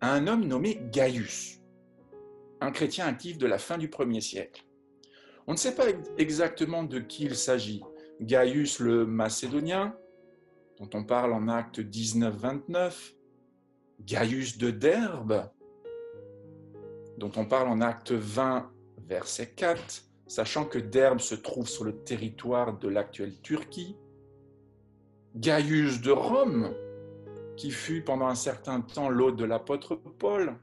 à 0.00 0.12
un 0.12 0.26
homme 0.26 0.44
nommé 0.44 0.80
Gaius, 0.90 1.60
un 2.60 2.72
chrétien 2.72 3.06
actif 3.06 3.38
de 3.38 3.46
la 3.46 3.58
fin 3.58 3.78
du 3.78 3.88
premier 3.88 4.20
siècle. 4.20 4.64
On 5.46 5.52
ne 5.52 5.56
sait 5.56 5.76
pas 5.76 5.86
exactement 6.18 6.82
de 6.82 6.98
qui 6.98 7.24
il 7.24 7.36
s'agit. 7.36 7.84
Gaius 8.20 8.80
le 8.80 9.06
Macédonien, 9.06 9.96
dont 10.78 10.90
on 10.92 11.04
parle 11.04 11.32
en 11.32 11.46
acte 11.46 11.78
19-29, 11.78 13.14
Gaius 14.00 14.58
de 14.58 14.70
Derbe, 14.70 15.50
dont 17.16 17.32
on 17.36 17.46
parle 17.46 17.68
en 17.68 17.80
acte 17.80 18.10
20, 18.10 18.72
verset 19.06 19.52
4, 19.52 20.05
sachant 20.26 20.64
que 20.64 20.78
Derbe 20.78 21.20
se 21.20 21.34
trouve 21.34 21.68
sur 21.68 21.84
le 21.84 21.96
territoire 21.96 22.78
de 22.78 22.88
l'actuelle 22.88 23.40
Turquie, 23.42 23.96
Gaius 25.36 26.00
de 26.00 26.10
Rome, 26.10 26.74
qui 27.56 27.70
fut 27.70 28.02
pendant 28.02 28.26
un 28.26 28.34
certain 28.34 28.80
temps 28.80 29.08
l'hôte 29.08 29.36
de 29.36 29.44
l'apôtre 29.44 29.96
Paul. 30.18 30.56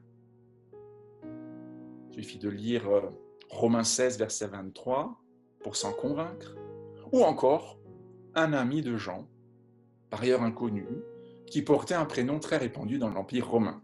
Il 2.10 2.22
suffit 2.22 2.38
de 2.38 2.48
lire 2.48 2.88
euh, 2.88 3.10
Romains 3.48 3.84
16, 3.84 4.18
verset 4.18 4.46
23 4.46 5.20
pour 5.60 5.76
s'en 5.76 5.92
convaincre. 5.92 6.56
Ou 7.12 7.22
encore 7.22 7.78
un 8.34 8.52
ami 8.52 8.82
de 8.82 8.96
Jean, 8.96 9.26
par 10.10 10.22
ailleurs 10.22 10.42
inconnu, 10.42 10.86
qui 11.46 11.62
portait 11.62 11.94
un 11.94 12.04
prénom 12.04 12.38
très 12.38 12.56
répandu 12.56 12.98
dans 12.98 13.08
l'Empire 13.08 13.48
romain. 13.48 13.82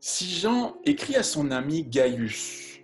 Si 0.00 0.28
Jean 0.28 0.76
écrit 0.84 1.16
à 1.16 1.22
son 1.22 1.50
ami 1.50 1.84
Gaius, 1.84 2.75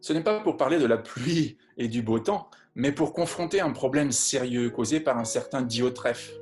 ce 0.00 0.12
n'est 0.12 0.22
pas 0.22 0.40
pour 0.40 0.56
parler 0.56 0.78
de 0.78 0.86
la 0.86 0.98
pluie 0.98 1.58
et 1.76 1.88
du 1.88 2.02
beau 2.02 2.18
temps, 2.18 2.48
mais 2.74 2.92
pour 2.92 3.12
confronter 3.12 3.60
un 3.60 3.72
problème 3.72 4.12
sérieux 4.12 4.70
causé 4.70 5.00
par 5.00 5.18
un 5.18 5.24
certain 5.24 5.62
Diotrephe, 5.62 6.32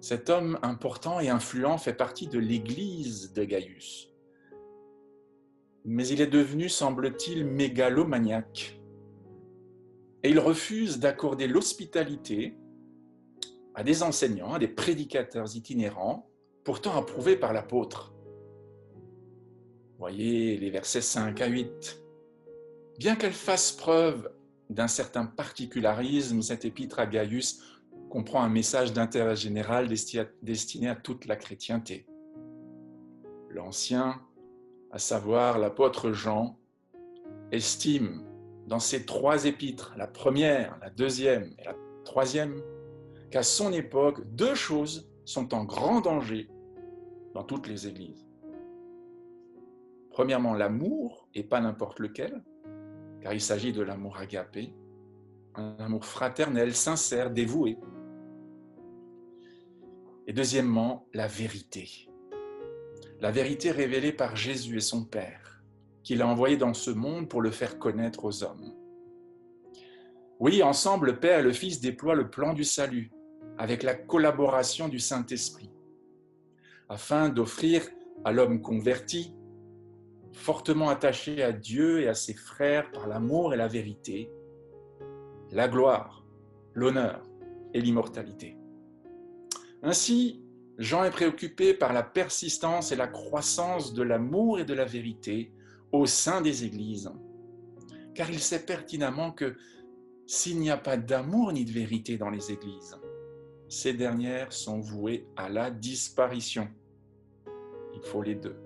cet 0.00 0.28
homme 0.28 0.58
important 0.62 1.18
et 1.20 1.30
influent 1.30 1.78
fait 1.78 1.94
partie 1.94 2.26
de 2.26 2.38
l'église 2.38 3.32
de 3.32 3.44
Gaius. 3.44 4.10
Mais 5.86 6.06
il 6.08 6.20
est 6.20 6.26
devenu, 6.26 6.68
semble-t-il, 6.68 7.46
mégalomaniaque. 7.46 8.78
Et 10.22 10.30
il 10.30 10.38
refuse 10.38 10.98
d'accorder 10.98 11.46
l'hospitalité 11.46 12.54
à 13.74 13.82
des 13.82 14.02
enseignants, 14.02 14.54
à 14.54 14.58
des 14.58 14.68
prédicateurs 14.68 15.56
itinérants, 15.56 16.28
pourtant 16.64 16.96
approuvés 16.96 17.36
par 17.36 17.52
l'apôtre. 17.52 18.14
Voyez 19.98 20.58
les 20.58 20.70
versets 20.70 21.00
5 21.00 21.40
à 21.40 21.46
8. 21.46 22.03
Bien 22.98 23.16
qu'elle 23.16 23.32
fasse 23.32 23.72
preuve 23.72 24.30
d'un 24.70 24.86
certain 24.86 25.26
particularisme, 25.26 26.42
cette 26.42 26.64
épître 26.64 27.00
à 27.00 27.06
Gaius 27.06 27.60
comprend 28.08 28.42
un 28.42 28.48
message 28.48 28.92
d'intérêt 28.92 29.34
général 29.34 29.88
destiné 29.88 30.88
à 30.88 30.94
toute 30.94 31.26
la 31.26 31.34
chrétienté. 31.34 32.06
L'Ancien, 33.50 34.22
à 34.92 34.98
savoir 34.98 35.58
l'apôtre 35.58 36.12
Jean, 36.12 36.56
estime 37.50 38.24
dans 38.68 38.78
ces 38.78 39.04
trois 39.04 39.44
épîtres, 39.44 39.94
la 39.96 40.06
première, 40.06 40.78
la 40.80 40.90
deuxième 40.90 41.52
et 41.58 41.64
la 41.64 41.74
troisième, 42.04 42.62
qu'à 43.30 43.42
son 43.42 43.72
époque, 43.72 44.24
deux 44.34 44.54
choses 44.54 45.10
sont 45.24 45.52
en 45.52 45.64
grand 45.64 46.00
danger 46.00 46.48
dans 47.34 47.42
toutes 47.42 47.66
les 47.66 47.88
églises. 47.88 48.24
Premièrement, 50.10 50.54
l'amour, 50.54 51.28
et 51.34 51.42
pas 51.42 51.60
n'importe 51.60 51.98
lequel, 51.98 52.44
car 53.24 53.32
il 53.32 53.40
s'agit 53.40 53.72
de 53.72 53.80
l'amour 53.80 54.18
agapé, 54.18 54.74
un 55.54 55.76
amour 55.78 56.04
fraternel, 56.04 56.74
sincère, 56.74 57.30
dévoué, 57.30 57.78
et 60.26 60.34
deuxièmement, 60.34 61.08
la 61.14 61.26
vérité. 61.26 62.10
La 63.22 63.30
vérité 63.30 63.70
révélée 63.70 64.12
par 64.12 64.36
Jésus 64.36 64.76
et 64.76 64.82
son 64.82 65.06
Père, 65.06 65.62
qu'il 66.02 66.20
a 66.20 66.26
envoyé 66.26 66.58
dans 66.58 66.74
ce 66.74 66.90
monde 66.90 67.30
pour 67.30 67.40
le 67.40 67.50
faire 67.50 67.78
connaître 67.78 68.26
aux 68.26 68.44
hommes. 68.44 68.74
Oui, 70.38 70.62
ensemble, 70.62 71.06
le 71.06 71.18
Père 71.18 71.38
et 71.38 71.44
le 71.44 71.52
Fils 71.54 71.80
déploient 71.80 72.14
le 72.14 72.28
plan 72.28 72.52
du 72.52 72.64
salut 72.64 73.10
avec 73.56 73.82
la 73.82 73.94
collaboration 73.94 74.86
du 74.86 74.98
Saint-Esprit, 74.98 75.70
afin 76.90 77.30
d'offrir 77.30 77.88
à 78.22 78.32
l'homme 78.32 78.60
converti, 78.60 79.34
fortement 80.34 80.90
attaché 80.90 81.42
à 81.42 81.52
Dieu 81.52 82.00
et 82.00 82.08
à 82.08 82.14
ses 82.14 82.34
frères 82.34 82.90
par 82.90 83.06
l'amour 83.06 83.54
et 83.54 83.56
la 83.56 83.68
vérité, 83.68 84.30
la 85.50 85.68
gloire, 85.68 86.24
l'honneur 86.74 87.22
et 87.72 87.80
l'immortalité. 87.80 88.58
Ainsi, 89.82 90.42
Jean 90.76 91.04
est 91.04 91.10
préoccupé 91.10 91.72
par 91.72 91.92
la 91.92 92.02
persistance 92.02 92.90
et 92.90 92.96
la 92.96 93.06
croissance 93.06 93.94
de 93.94 94.02
l'amour 94.02 94.58
et 94.58 94.64
de 94.64 94.74
la 94.74 94.84
vérité 94.84 95.52
au 95.92 96.06
sein 96.06 96.40
des 96.40 96.64
églises, 96.64 97.10
car 98.14 98.28
il 98.28 98.40
sait 98.40 98.64
pertinemment 98.64 99.30
que 99.30 99.56
s'il 100.26 100.58
n'y 100.58 100.70
a 100.70 100.76
pas 100.76 100.96
d'amour 100.96 101.52
ni 101.52 101.64
de 101.64 101.70
vérité 101.70 102.18
dans 102.18 102.30
les 102.30 102.50
églises, 102.50 102.96
ces 103.68 103.92
dernières 103.92 104.52
sont 104.52 104.80
vouées 104.80 105.26
à 105.36 105.48
la 105.48 105.70
disparition. 105.70 106.68
Il 107.94 108.02
faut 108.02 108.22
les 108.22 108.34
deux. 108.34 108.63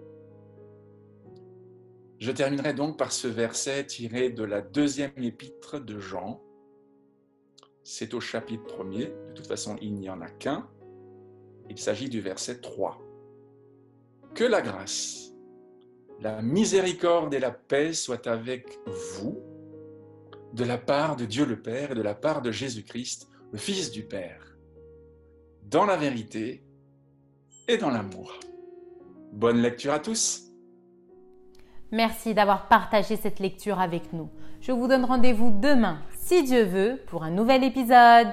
Je 2.18 2.32
terminerai 2.32 2.74
donc 2.74 2.98
par 2.98 3.12
ce 3.12 3.28
verset 3.28 3.86
tiré 3.86 4.30
de 4.30 4.42
la 4.42 4.60
deuxième 4.60 5.12
épître 5.16 5.80
de 5.80 6.00
Jean. 6.00 6.42
C'est 7.84 8.12
au 8.12 8.20
chapitre 8.20 8.64
premier, 8.64 9.06
de 9.06 9.32
toute 9.34 9.46
façon 9.46 9.76
il 9.80 9.94
n'y 9.94 10.10
en 10.10 10.20
a 10.20 10.28
qu'un. 10.28 10.68
Il 11.70 11.78
s'agit 11.78 12.08
du 12.08 12.20
verset 12.20 12.60
3. 12.60 13.00
Que 14.34 14.44
la 14.44 14.60
grâce, 14.60 15.32
la 16.20 16.42
miséricorde 16.42 17.32
et 17.34 17.38
la 17.38 17.52
paix 17.52 17.92
soient 17.92 18.26
avec 18.26 18.78
vous, 19.20 19.40
de 20.54 20.64
la 20.64 20.78
part 20.78 21.14
de 21.14 21.24
Dieu 21.24 21.44
le 21.44 21.60
Père 21.60 21.92
et 21.92 21.94
de 21.94 22.02
la 22.02 22.14
part 22.14 22.42
de 22.42 22.50
Jésus-Christ, 22.50 23.28
le 23.52 23.58
Fils 23.58 23.92
du 23.92 24.02
Père, 24.02 24.58
dans 25.62 25.84
la 25.84 25.96
vérité 25.96 26.64
et 27.68 27.76
dans 27.76 27.90
l'amour. 27.90 28.40
Bonne 29.32 29.60
lecture 29.60 29.92
à 29.92 30.00
tous. 30.00 30.47
Merci 31.90 32.34
d'avoir 32.34 32.68
partagé 32.68 33.16
cette 33.16 33.40
lecture 33.40 33.80
avec 33.80 34.12
nous. 34.12 34.28
Je 34.60 34.72
vous 34.72 34.88
donne 34.88 35.06
rendez-vous 35.06 35.50
demain, 35.50 35.98
si 36.18 36.42
Dieu 36.42 36.64
veut, 36.64 37.00
pour 37.06 37.24
un 37.24 37.30
nouvel 37.30 37.64
épisode. 37.64 38.28